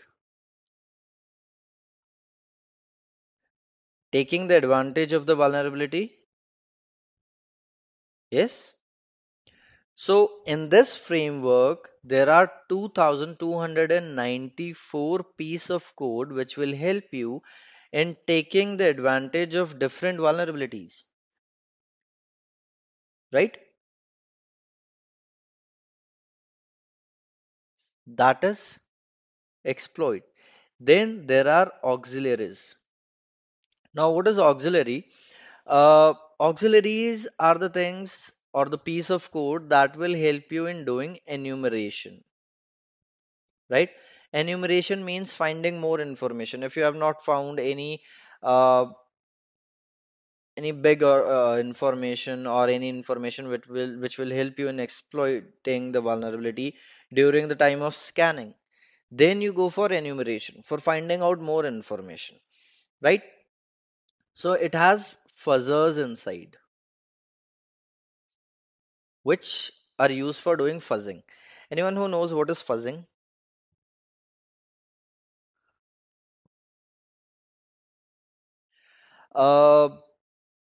Taking 4.13 4.47
the 4.47 4.55
advantage 4.55 5.11
of 5.11 5.25
the 5.25 5.35
vulnerability? 5.35 6.17
Yes. 8.29 8.73
So 9.95 10.41
in 10.47 10.67
this 10.67 10.93
framework, 10.97 11.89
there 12.03 12.29
are 12.29 12.51
2294 12.67 15.23
piece 15.37 15.69
of 15.69 15.95
code 15.95 16.33
which 16.33 16.57
will 16.57 16.75
help 16.75 17.05
you 17.13 17.41
in 17.93 18.17
taking 18.27 18.75
the 18.75 18.89
advantage 18.89 19.55
of 19.55 19.79
different 19.79 20.19
vulnerabilities, 20.19 21.05
right? 23.31 23.57
That 28.05 28.43
is 28.43 28.79
exploit. 29.65 30.23
Then 30.79 31.27
there 31.27 31.47
are 31.47 31.71
auxiliaries. 31.83 32.75
Now, 33.93 34.11
what 34.11 34.27
is 34.27 34.37
auxiliary? 34.37 35.09
Uh, 35.67 36.13
auxiliaries 36.39 37.27
are 37.39 37.57
the 37.57 37.69
things 37.69 38.31
or 38.53 38.65
the 38.65 38.77
piece 38.77 39.09
of 39.09 39.31
code 39.31 39.69
that 39.69 39.95
will 39.97 40.15
help 40.15 40.51
you 40.51 40.65
in 40.65 40.85
doing 40.85 41.17
enumeration 41.25 42.23
right? 43.71 43.89
Enumeration 44.33 45.03
means 45.03 45.33
finding 45.33 45.79
more 45.79 45.99
information. 45.99 46.63
If 46.63 46.77
you 46.77 46.83
have 46.83 46.95
not 46.95 47.23
found 47.23 47.59
any 47.59 48.01
uh, 48.43 48.85
any 50.57 50.71
bigger 50.71 51.17
uh, 51.33 51.57
information 51.57 52.45
or 52.45 52.67
any 52.67 52.89
information 52.89 53.49
which 53.49 53.67
will 53.67 53.99
which 53.99 54.17
will 54.17 54.31
help 54.39 54.59
you 54.59 54.67
in 54.67 54.79
exploiting 54.79 55.91
the 55.91 56.01
vulnerability 56.01 56.75
during 57.19 57.47
the 57.47 57.55
time 57.55 57.81
of 57.81 57.95
scanning 57.95 58.53
then 59.21 59.41
you 59.41 59.53
go 59.53 59.69
for 59.69 59.91
enumeration 59.91 60.61
for 60.61 60.77
finding 60.77 61.21
out 61.21 61.39
more 61.39 61.65
information 61.65 62.35
right? 63.01 63.23
So 64.33 64.53
it 64.53 64.73
has 64.73 65.17
fuzzers 65.45 66.03
inside 66.03 66.57
which 69.23 69.71
are 69.99 70.11
used 70.11 70.39
for 70.41 70.55
doing 70.57 70.79
fuzzing. 70.79 71.23
Anyone 71.71 71.95
who 71.95 72.07
knows 72.07 72.33
what 72.33 72.49
is 72.51 72.61
fuzzing? 72.61 73.05
Uh 79.35 79.89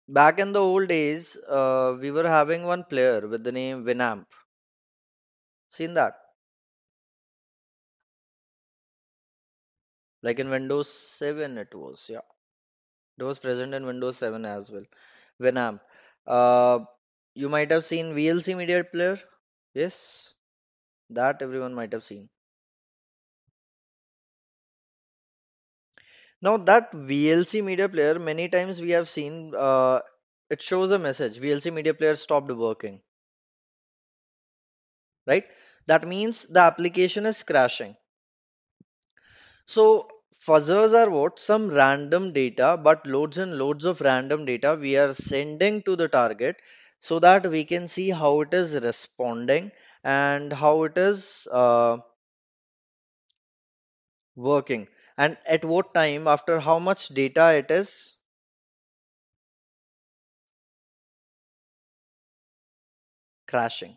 back 0.08 0.38
in 0.40 0.52
the 0.52 0.60
old 0.60 0.88
days 0.88 1.36
uh, 1.48 1.96
we 2.00 2.10
were 2.10 2.28
having 2.28 2.64
one 2.64 2.84
player 2.84 3.26
with 3.28 3.44
the 3.44 3.52
name 3.52 3.84
winamp 3.84 4.26
seen 5.70 5.94
that? 5.94 6.16
Like 10.22 10.38
in 10.38 10.50
windows 10.50 10.92
7 10.92 11.56
it 11.56 11.74
was 11.74 12.10
yeah. 12.10 12.20
It 13.18 13.24
was 13.24 13.38
present 13.38 13.74
in 13.74 13.86
windows 13.86 14.18
7 14.18 14.44
as 14.46 14.70
well. 14.70 14.84
Winamp 15.40 15.80
uh 16.26 16.80
you 17.36 17.48
might 17.48 17.70
have 17.70 17.84
seen 17.84 18.14
vlc 18.16 18.56
media 18.56 18.82
player? 18.84 19.20
Yes. 19.74 20.34
That 21.10 21.42
everyone 21.42 21.74
might 21.74 21.92
have 21.92 22.04
seen. 22.04 22.30
Now 26.40 26.56
that 26.56 26.92
vlc 26.92 27.62
media 27.62 27.90
player 27.90 28.18
many 28.18 28.48
times 28.48 28.80
we 28.80 28.92
have 28.92 29.06
seen 29.06 29.52
uh 29.54 30.00
it 30.48 30.62
shows 30.62 30.90
a 30.90 30.98
message. 30.98 31.38
Vlc 31.38 31.70
media 31.70 31.92
player 31.92 32.16
stopped 32.16 32.50
working. 32.50 33.02
Right? 35.24 35.44
That 35.86 36.08
means 36.08 36.46
the 36.46 36.58
application 36.62 37.26
is 37.26 37.44
crashing. 37.44 37.96
So 39.66 40.08
fuzzers 40.44 40.92
are 40.92 41.08
what? 41.08 41.38
Some 41.38 41.68
random 41.70 42.32
data, 42.32 42.76
but 42.82 43.06
loads 43.06 43.38
and 43.38 43.56
loads 43.56 43.84
of 43.84 44.00
random 44.00 44.44
data 44.44 44.76
we 44.80 44.96
are 44.96 45.14
sending 45.14 45.82
to 45.84 45.94
the 45.94 46.08
target 46.08 46.60
so 47.00 47.18
that 47.20 47.46
we 47.46 47.64
can 47.64 47.88
see 47.88 48.10
how 48.10 48.40
it 48.42 48.52
is 48.54 48.74
responding 48.74 49.72
and 50.04 50.52
how 50.52 50.84
it 50.84 50.98
is 50.98 51.48
uh, 51.50 51.98
working 54.36 54.88
and 55.18 55.36
at 55.46 55.62
what 55.62 55.92
time 55.92 56.26
after 56.26 56.58
how 56.58 56.78
much 56.78 57.08
data 57.08 57.52
it 57.54 57.70
is 57.70 58.14
crashing. 63.48 63.96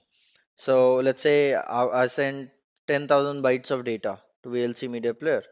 So 0.56 0.98
let's 0.98 1.22
say 1.22 1.54
I, 1.56 2.04
I 2.04 2.08
send 2.08 2.52
10,000 2.88 3.44
bytes 3.44 3.72
of 3.72 3.86
data 3.86 4.22
to 4.44 4.50
VLC 4.50 4.88
media 4.90 5.14
player, 5.14 5.44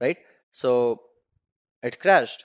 right? 0.00 0.18
So 0.50 1.02
it 1.82 2.00
crashed. 2.00 2.44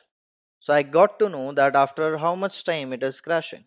So 0.59 0.71
I 0.71 0.83
got 0.83 1.17
to 1.17 1.29
know 1.29 1.51
that 1.53 1.75
after 1.75 2.15
how 2.17 2.35
much 2.35 2.63
time 2.63 2.93
it 2.93 3.01
is 3.01 3.21
crashing. 3.21 3.65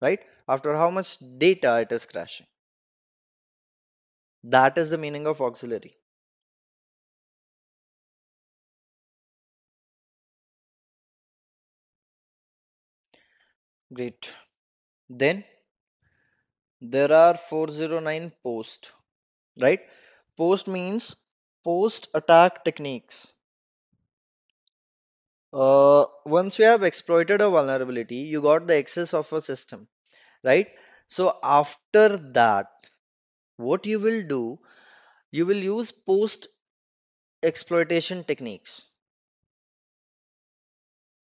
right? 0.00 0.24
After 0.48 0.74
how 0.74 0.88
much 0.90 1.18
data 1.38 1.80
it 1.80 1.92
is 1.92 2.06
crashing. 2.06 2.46
That 4.44 4.78
is 4.78 4.88
the 4.88 4.96
meaning 4.96 5.26
of 5.26 5.42
auxiliary. 5.42 5.98
Great. 13.92 14.32
Then 15.10 15.44
there 16.80 17.12
are 17.12 17.34
409 17.36 18.32
post, 18.42 18.92
right? 19.60 19.80
Post 20.36 20.68
means 20.68 21.16
post 21.64 22.08
attack 22.14 22.64
techniques. 22.64 23.34
Uh, 25.56 26.04
once 26.24 26.56
you 26.60 26.64
have 26.66 26.84
exploited 26.84 27.40
a 27.40 27.50
vulnerability, 27.50 28.14
you 28.18 28.40
got 28.40 28.68
the 28.68 28.76
access 28.76 29.12
of 29.12 29.32
a 29.32 29.42
system, 29.42 29.88
right? 30.44 30.68
So 31.08 31.38
after 31.42 32.16
that, 32.34 32.68
what 33.56 33.86
you 33.86 34.00
will 34.00 34.22
do, 34.26 34.60
you 35.32 35.46
will 35.46 35.56
use 35.58 35.92
post 35.92 36.48
exploitation 37.42 38.24
techniques, 38.24 38.82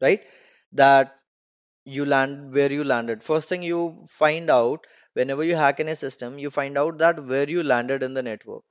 right? 0.01 0.21
That 0.73 1.15
you 1.85 2.05
land 2.05 2.55
where 2.55 2.73
you 2.73 2.85
landed 2.85 3.23
first 3.23 3.49
thing 3.49 3.63
you 3.63 4.07
find 4.11 4.51
out 4.51 4.87
whenever 5.15 5.45
you 5.45 5.57
hack 5.57 5.81
in 5.81 5.89
a 5.89 5.97
system 5.97 6.39
you 6.39 6.51
find 6.51 6.79
out 6.79 6.99
that 6.99 7.25
where 7.27 7.49
you 7.51 7.63
landed 7.63 8.03
in 8.03 8.15
the 8.15 8.23
network 8.23 8.65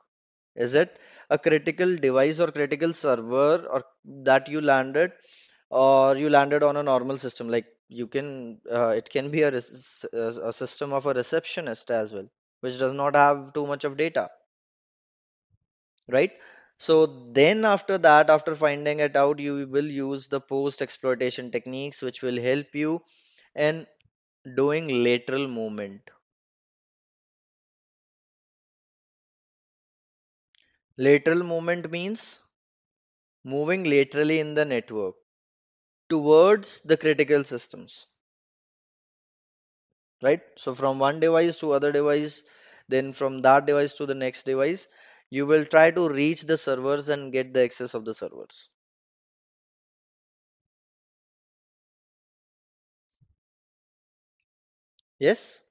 is 0.56 0.76
it 0.76 1.00
a 1.30 1.38
critical 1.40 1.96
device 1.98 2.40
or 2.40 2.48
critical 2.52 2.94
server 2.94 3.66
or 3.70 3.84
that 4.06 4.50
you 4.50 4.62
landed 4.62 5.12
or 5.72 6.16
you 6.18 6.30
landed 6.30 6.64
on 6.64 6.78
a 6.78 6.84
normal 6.84 7.18
system 7.18 7.50
like 7.50 7.68
you 7.90 8.08
can 8.08 8.62
uh, 8.72 8.90
it 8.90 9.10
can 9.10 9.32
be 9.32 9.44
a, 9.44 9.50
a 9.54 10.54
system 10.54 10.94
of 10.94 11.06
a 11.08 11.14
receptionist 11.14 11.92
as 11.92 12.14
well 12.14 12.28
which 12.62 12.80
does 12.80 12.94
not 12.94 13.16
have 13.16 13.54
too 13.54 13.68
much 13.68 13.84
of 13.86 13.98
data. 13.98 14.30
Right? 16.08 16.32
So 16.78 17.08
then 17.32 17.66
after 17.66 17.98
that 17.98 18.30
after 18.30 18.56
finding 18.56 19.00
it 19.00 19.16
out 19.16 19.40
you 19.40 19.68
will 19.68 19.86
use 19.88 20.28
the 20.28 20.40
post 20.40 20.82
exploitation 20.84 21.50
techniques 21.50 22.04
which 22.04 22.22
will 22.22 22.40
help 22.40 22.76
you 22.76 23.02
in 23.56 23.88
doing 24.56 24.90
lateral 25.04 25.48
movement. 25.48 26.12
Lateral 30.98 31.44
movement 31.44 31.92
means 31.92 32.40
moving 33.44 33.84
laterally 33.84 34.40
in 34.40 34.56
the 34.56 34.66
network 34.66 35.14
towards 36.12 36.82
the 36.82 36.98
critical 36.98 37.44
systems, 37.44 38.08
right? 40.24 40.42
So 40.58 40.74
from 40.74 40.98
one 40.98 41.20
device 41.20 41.60
to 41.60 41.74
other 41.74 41.92
device, 41.92 42.42
then 42.88 43.14
from 43.14 43.44
that 43.44 43.68
device 43.68 43.94
to 43.96 44.06
the 44.08 44.16
next 44.16 44.44
device, 44.48 44.88
you 45.30 45.46
will 45.46 45.64
try 45.66 45.92
to 45.92 46.10
reach 46.10 46.42
the 46.42 46.58
servers 46.58 47.10
and 47.10 47.32
get 47.32 47.54
the 47.54 47.62
access 47.64 47.94
of 47.94 48.04
the 48.06 48.14
servers. 48.16 48.70
Yes? 55.20 55.62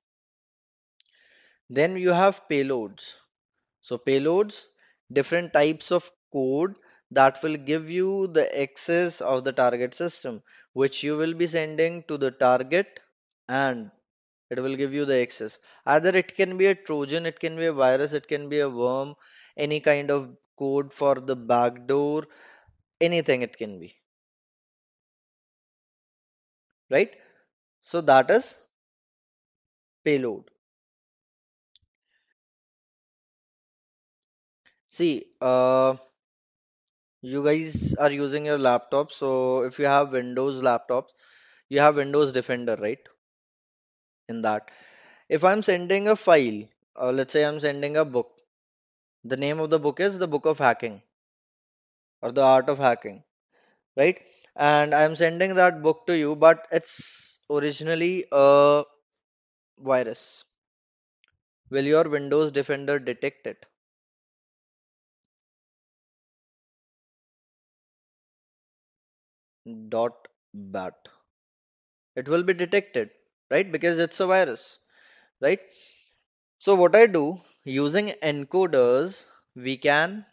Then 1.68 1.96
you 1.96 2.10
have 2.10 2.46
payloads. 2.48 3.14
So 3.82 3.98
payloads, 3.98 4.66
different 5.12 5.52
types 5.52 5.92
of 5.92 6.10
code 6.32 6.76
that 7.12 7.42
will 7.42 7.56
give 7.56 7.90
you 7.90 8.26
the 8.28 8.46
access 8.62 9.20
of 9.20 9.44
the 9.44 9.52
target 9.52 9.94
system, 9.94 10.42
which 10.72 11.02
you 11.04 11.16
will 11.16 11.34
be 11.34 11.46
sending 11.46 12.02
to 12.04 12.18
the 12.18 12.30
target 12.30 13.00
and 13.48 13.90
it 14.50 14.60
will 14.60 14.76
give 14.76 14.94
you 14.94 15.04
the 15.06 15.20
access. 15.22 15.58
Either 15.86 16.10
it 16.16 16.36
can 16.36 16.58
be 16.58 16.66
a 16.66 16.74
Trojan, 16.74 17.26
it 17.26 17.40
can 17.40 17.56
be 17.56 17.66
a 17.66 17.72
virus, 17.72 18.12
it 18.14 18.28
can 18.28 18.48
be 18.48 18.60
a 18.60 18.70
worm, 18.70 19.14
any 19.56 19.80
kind 19.80 20.10
of 20.10 20.36
code 20.58 20.92
for 20.92 21.16
the 21.16 21.36
backdoor, 21.36 22.26
anything 23.00 23.42
it 23.42 23.56
can 23.56 23.80
be, 23.80 23.96
right? 26.90 27.10
So 27.82 28.00
that 28.02 28.30
is 28.30 28.58
payload. 30.04 30.50
See, 34.88 35.24
uh, 35.40 35.96
you 37.22 37.42
guys 37.44 37.94
are 37.94 38.10
using 38.10 38.44
your 38.46 38.58
laptop, 38.58 39.10
so 39.10 39.62
if 39.62 39.78
you 39.78 39.86
have 39.86 40.12
Windows 40.12 40.60
laptops, 40.62 41.14
you 41.68 41.80
have 41.80 41.96
Windows 41.96 42.32
Defender, 42.32 42.76
right? 42.76 43.00
In 44.30 44.40
that, 44.40 44.70
if 45.28 45.44
I'm 45.44 45.62
sending 45.62 46.08
a 46.08 46.16
file, 46.16 46.64
uh, 46.96 47.12
let's 47.12 47.32
say 47.32 47.44
I'm 47.44 47.60
sending 47.60 47.96
a 47.96 48.04
book, 48.04 48.40
the 49.24 49.36
name 49.36 49.60
of 49.60 49.70
the 49.70 49.80
book 49.80 50.00
is 50.00 50.18
the 50.18 50.28
Book 50.28 50.46
of 50.46 50.58
Hacking 50.58 51.02
or 52.22 52.32
the 52.32 52.42
Art 52.42 52.68
of 52.70 52.78
Hacking, 52.78 53.22
right? 53.96 54.20
And 54.56 54.94
I'm 54.94 55.16
sending 55.16 55.54
that 55.56 55.82
book 55.82 56.06
to 56.08 56.16
you, 56.18 56.36
but 56.36 56.66
it's 56.72 57.40
originally 57.50 58.26
a 58.32 58.84
virus. 59.78 60.44
Will 61.68 61.84
your 61.84 62.04
Windows 62.08 62.52
Defender 62.52 63.00
detect 63.00 63.44
it? 63.48 63.66
Dot 69.88 70.28
bat 70.54 71.08
it 72.14 72.28
will 72.28 72.44
be 72.44 72.54
detected, 72.54 73.10
right? 73.50 73.70
Because 73.70 73.98
it's 73.98 74.20
a 74.20 74.26
virus, 74.26 74.78
right? 75.40 75.60
So 76.58 76.74
what 76.76 76.96
I 76.96 77.06
do 77.06 77.40
using 77.64 78.08
encoders, 78.22 79.26
we 79.56 79.76
can 79.76 80.24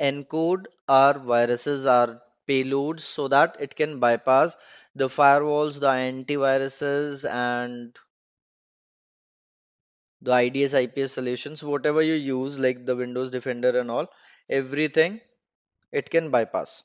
encode 0.00 0.64
our 0.88 1.18
viruses, 1.18 1.84
our 1.84 2.22
payloads, 2.48 3.00
so 3.00 3.28
that 3.28 3.56
it 3.60 3.76
can 3.76 4.00
bypass 4.00 4.56
the 4.94 5.08
firewalls, 5.08 5.80
the 5.80 5.88
antiviruses, 5.88 7.28
and 7.30 7.98
the 10.20 10.32
IDS 10.32 10.74
IPS 10.74 11.12
solutions, 11.12 11.62
whatever 11.62 12.02
you 12.02 12.14
use, 12.14 12.58
like 12.58 12.84
the 12.84 12.96
Windows 12.96 13.30
Defender 13.30 13.78
and 13.78 13.90
all, 13.90 14.08
everything 14.48 15.20
it 15.92 16.10
can 16.10 16.30
bypass. 16.30 16.84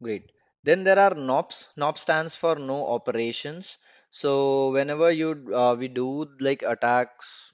Great. 0.00 0.30
Then 0.62 0.84
there 0.84 1.00
are 1.00 1.14
NOPs. 1.16 1.66
NOP 1.76 1.98
stands 1.98 2.36
for 2.36 2.54
no 2.54 2.86
operations. 2.96 3.78
So 4.08 4.70
whenever 4.70 5.10
you 5.10 5.30
uh, 5.52 5.74
we 5.76 5.88
do 5.88 6.28
like 6.38 6.62
attacks 6.62 7.52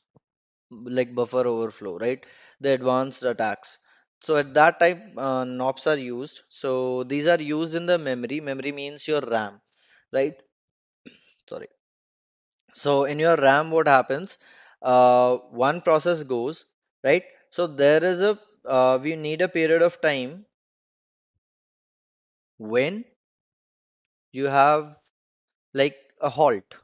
like 0.71 1.15
buffer 1.15 1.47
overflow, 1.47 1.99
right? 1.99 2.25
The 2.61 2.73
advanced 2.75 3.23
attacks. 3.25 3.79
So 4.23 4.37
at 4.37 4.55
that 4.55 4.81
time, 4.81 5.19
uh, 5.19 5.45
NOPs 5.45 5.87
are 5.87 5.99
used. 5.99 6.43
So 6.49 7.05
these 7.05 7.27
are 7.29 7.41
used 7.41 7.75
in 7.77 7.87
the 7.87 7.99
memory. 7.99 8.41
Memory 8.41 8.73
means 8.73 9.09
your 9.09 9.23
RAM, 9.23 9.61
right? 10.13 10.37
Sorry. 11.49 11.69
So 12.73 13.05
in 13.05 13.19
your 13.21 13.37
RAM, 13.37 13.71
what 13.71 13.87
happens? 13.87 14.37
Uh, 14.83 15.37
one 15.67 15.81
process 15.83 16.23
goes, 16.25 16.65
right? 17.05 17.25
So 17.51 17.67
there 17.69 18.03
is 18.03 18.21
a 18.23 18.39
uh, 18.65 18.99
we 19.03 19.15
need 19.17 19.41
a 19.43 19.49
period 19.49 19.83
of 19.83 20.01
time 20.01 20.45
when 22.61 23.05
you 24.33 24.47
have 24.47 24.97
like 25.75 25.97
a 26.21 26.31
halt, 26.31 26.79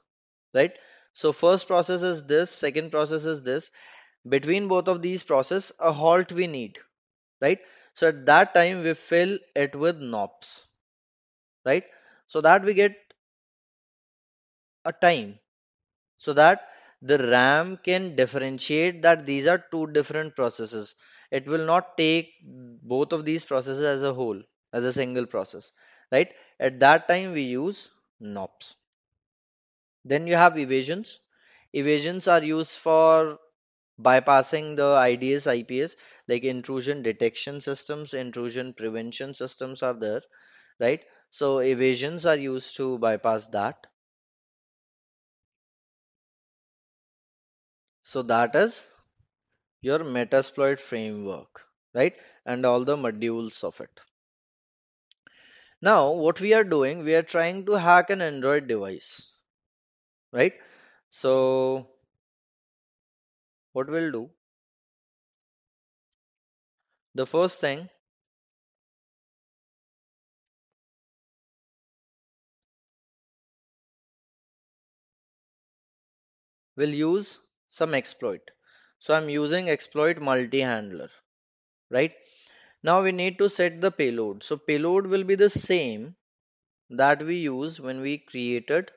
right? 0.55 0.73
So 1.15 1.33
first 1.33 1.69
process 1.69 2.03
is 2.03 2.25
this, 2.25 2.51
second 2.51 2.91
process 2.93 3.25
is 3.27 3.43
this. 3.43 3.71
Between 4.29 4.69
both 4.69 4.89
of 4.89 5.03
these 5.03 5.23
process, 5.25 5.73
a 5.81 5.93
halt 5.93 6.33
we 6.33 6.47
need 6.49 6.79
right? 7.43 7.61
So 7.95 8.09
at 8.09 8.27
that 8.27 8.55
time 8.55 8.83
we 8.85 8.95
fill 8.95 9.39
it 9.57 9.77
with 9.77 9.99
knobs, 10.01 10.65
right? 11.65 11.85
So 12.27 12.41
that 12.41 12.65
we 12.65 12.75
get 12.75 12.97
a 14.87 14.93
time 14.93 15.39
so 16.19 16.33
that 16.35 16.69
the 17.03 17.19
RAM 17.19 17.77
can 17.79 18.17
differentiate 18.17 19.03
that 19.03 19.27
these 19.27 19.47
are 19.47 19.65
two 19.73 19.87
different 19.89 20.37
processes. 20.37 20.95
It 21.31 21.47
will 21.47 21.67
not 21.67 21.97
take 21.99 22.33
both 22.45 23.13
of 23.13 23.25
these 23.25 23.45
processes 23.45 23.85
as 23.85 24.03
a 24.03 24.15
whole, 24.15 24.43
as 24.77 24.85
a 24.85 24.93
single 24.93 25.27
process, 25.27 25.73
right? 26.13 26.33
At 26.61 26.81
that 26.81 27.09
time 27.09 27.33
we 27.35 27.43
use 27.43 27.91
knobs. 28.21 28.77
Then 30.07 30.27
you 30.27 30.37
have 30.37 30.57
evasions. 30.59 31.21
Evasions 31.75 32.29
are 32.29 32.43
used 32.43 32.79
for 32.79 33.39
bypassing 34.01 34.77
the 34.77 34.87
IDS, 34.97 35.47
IPS, 35.47 35.97
like 36.29 36.45
intrusion 36.45 37.03
detection 37.03 37.61
systems, 37.61 38.15
intrusion 38.15 38.75
prevention 38.75 39.35
systems 39.35 39.83
are 39.83 39.95
there, 39.95 40.23
right? 40.81 41.05
So 41.31 41.59
evasions 41.61 42.27
are 42.27 42.37
used 42.37 42.77
to 42.79 42.99
bypass 42.99 43.49
that. 43.49 43.87
So 48.01 48.23
that 48.23 48.55
is 48.57 48.91
your 49.81 50.01
Metasploit 50.01 50.81
framework, 50.81 51.67
right? 51.95 52.17
And 52.47 52.67
all 52.67 52.85
the 52.85 52.97
modules 52.97 53.65
of 53.65 53.81
it. 53.81 54.01
Now, 55.87 56.11
what 56.11 56.41
we 56.41 56.53
are 56.53 56.65
doing, 56.65 57.05
we 57.05 57.15
are 57.15 57.23
trying 57.23 57.65
to 57.67 57.73
hack 57.75 58.11
an 58.11 58.21
Android 58.21 58.67
device, 58.67 59.33
right? 60.33 60.53
So 61.11 61.89
what 63.73 63.89
we'll 63.89 64.11
do, 64.11 64.31
the 67.15 67.27
first 67.27 67.61
thing, 67.61 67.89
we'll 76.77 76.89
use 76.89 77.39
some 77.69 77.95
exploit. 77.95 78.41
So 78.99 79.15
I'm 79.15 79.29
using 79.29 79.69
exploit 79.71 80.19
multi-handler, 80.19 81.11
right? 81.91 82.15
Now 82.87 83.03
we 83.03 83.13
need 83.13 83.39
to 83.39 83.51
set 83.51 83.81
the 83.81 83.91
payload. 83.91 84.45
So 84.45 84.57
payload 84.57 85.09
will 85.09 85.25
be 85.25 85.35
the 85.35 85.51
same 85.51 86.15
that 86.91 87.23
we 87.23 87.37
use 87.37 87.81
when 87.81 88.01
we 88.01 88.19
created 88.19 88.91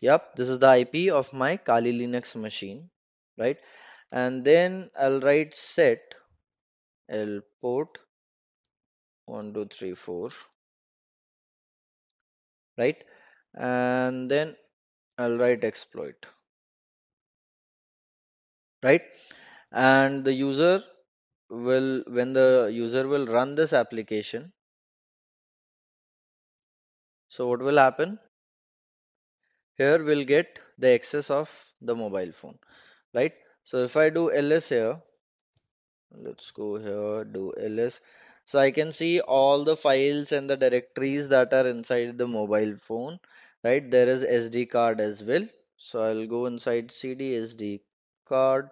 Yep, 0.00 0.36
this 0.36 0.48
is 0.48 0.58
the 0.58 0.72
IP 0.78 1.10
of 1.10 1.32
my 1.34 1.58
Kali 1.58 1.92
Linux 1.92 2.34
machine, 2.34 2.88
right? 3.36 3.58
And 4.12 4.44
then 4.44 4.90
I'll 4.98 5.20
write 5.20 5.54
set 5.54 6.14
L 7.08 7.40
port 7.60 7.98
1234 9.26 10.30
right? 12.78 12.96
And 13.54 14.30
then 14.30 14.56
I'll 15.18 15.38
write 15.38 15.64
exploit 15.64 16.26
right? 18.82 19.02
And 19.72 20.24
the 20.24 20.32
user 20.32 20.82
will 21.50 22.02
when 22.08 22.32
the 22.32 22.70
user 22.72 23.06
will 23.06 23.26
run 23.26 23.54
this 23.54 23.72
application 23.72 24.52
so 27.28 27.46
what 27.48 27.60
will 27.60 27.76
happen 27.76 28.18
here 29.78 30.02
we'll 30.02 30.24
get 30.24 30.58
the 30.78 30.88
access 30.88 31.30
of 31.30 31.50
the 31.80 31.94
mobile 31.94 32.32
phone 32.32 32.58
right? 33.14 33.32
So 33.64 33.78
if 33.84 33.96
I 33.96 34.10
do 34.10 34.30
ls 34.30 34.68
here 34.68 34.96
let's 36.12 36.50
go 36.50 36.76
here 36.76 37.24
do 37.24 37.52
ls 37.58 38.00
so 38.44 38.58
I 38.58 38.70
can 38.70 38.92
see 38.92 39.20
all 39.20 39.64
the 39.64 39.76
files 39.76 40.32
and 40.32 40.48
the 40.48 40.56
directories 40.56 41.28
that 41.30 41.52
are 41.52 41.66
inside 41.66 42.16
the 42.16 42.28
mobile 42.28 42.76
phone 42.76 43.18
right? 43.64 43.90
There 43.90 44.08
is 44.08 44.24
SD 44.24 44.70
card 44.70 45.00
as 45.00 45.22
well. 45.22 45.46
So 45.76 46.02
I'll 46.02 46.26
go 46.26 46.46
inside 46.46 46.92
CD 46.92 47.32
SD 47.32 47.80
card 48.28 48.68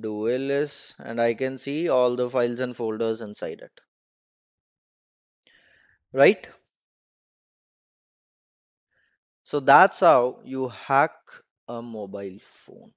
do 0.00 0.28
ls 0.28 0.94
and 0.98 1.20
I 1.20 1.34
can 1.34 1.58
see 1.58 1.88
all 1.88 2.16
the 2.16 2.28
files 2.30 2.60
and 2.60 2.76
folders 2.76 3.20
inside 3.20 3.60
it 3.60 3.80
right 6.12 6.46
so 9.44 9.60
that's 9.60 10.00
how 10.00 10.40
you 10.44 10.68
hack 10.68 11.14
a 11.68 11.80
mobile 11.82 12.38
phone. 12.40 12.92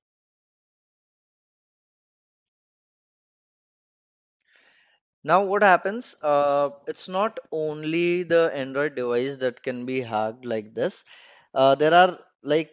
Now 5.25 5.43
what 5.43 5.61
happens 5.61 6.15
uh, 6.23 6.69
it's 6.87 7.09
not 7.09 7.37
only 7.51 8.23
the 8.23 8.49
android 8.53 8.95
device 8.95 9.35
that 9.37 9.61
can 9.61 9.85
be 9.85 9.99
hacked 9.99 10.45
like 10.45 10.73
this. 10.73 11.03
Uh, 11.53 11.75
there 11.75 11.93
are 11.93 12.17
like 12.43 12.71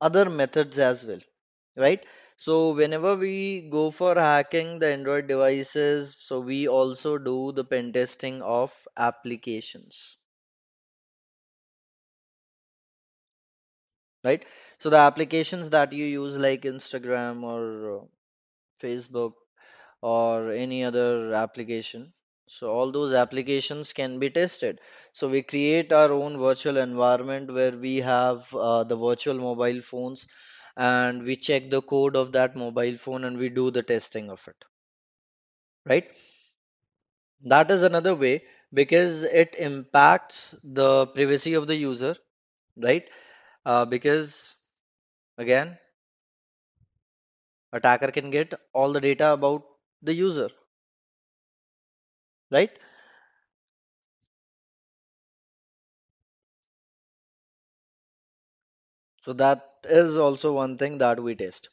other 0.00 0.30
methods 0.30 0.78
as 0.78 1.04
well 1.04 1.20
right? 1.76 2.06
So 2.36 2.74
whenever 2.74 3.16
we 3.16 3.62
go 3.70 3.90
for 3.92 4.16
hacking 4.16 4.80
the 4.80 4.88
android 4.88 5.28
devices 5.28 6.16
so 6.20 6.40
we 6.40 6.68
also 6.68 7.18
do 7.18 7.52
the 7.52 7.64
pen 7.64 7.94
testing 7.94 8.42
of 8.42 8.86
applications 8.98 10.17
right? 14.24 14.44
So 14.78 14.90
the 14.90 14.98
applications 14.98 15.70
that 15.70 15.92
you 15.92 16.04
use 16.04 16.36
like 16.36 16.62
instagram 16.62 17.42
or 17.42 17.98
uh, 18.02 18.04
facebook 18.82 19.34
or 20.02 20.50
any 20.52 20.84
other 20.84 21.34
application 21.34 22.12
so 22.48 22.70
all 22.72 22.90
those 22.92 23.12
applications 23.14 23.92
can 23.92 24.18
be 24.18 24.30
tested. 24.30 24.80
So 25.12 25.28
we 25.28 25.42
create 25.42 25.92
our 25.92 26.12
own 26.12 26.38
virtual 26.38 26.78
environment 26.78 27.52
where 27.52 27.72
we 27.72 27.96
have 27.98 28.52
uh, 28.54 28.84
the 28.84 28.96
virtual 28.96 29.34
mobile 29.36 29.80
phones 29.82 30.26
and 30.76 31.22
we 31.24 31.36
check 31.36 31.70
the 31.70 31.82
code 31.82 32.16
of 32.16 32.32
that 32.32 32.56
mobile 32.56 32.96
phone 32.96 33.24
and 33.24 33.38
we 33.38 33.50
do 33.50 33.70
the 33.70 33.82
testing 33.82 34.30
of 34.30 34.46
it 34.48 34.64
right? 35.86 36.08
That 37.46 37.72
is 37.72 37.82
another 37.82 38.14
way 38.14 38.44
because 38.72 39.24
it 39.24 39.56
impacts 39.56 40.54
the 40.62 41.08
privacy 41.08 41.54
of 41.54 41.66
the 41.66 41.74
user 41.74 42.14
right 42.76 43.08
uh, 43.68 43.84
because 43.84 44.56
again 45.38 45.78
attacker 47.72 48.10
can 48.12 48.28
get 48.28 48.52
all 48.74 48.92
the 48.92 49.00
data 49.00 49.32
about 49.32 49.62
the 50.02 50.12
user 50.12 50.50
right? 52.50 52.78
So 59.22 59.32
that 59.34 59.62
is 59.84 60.16
also 60.16 60.54
one 60.54 60.76
thing 60.76 60.98
that 60.98 61.20
we 61.20 61.36
test 61.36 61.68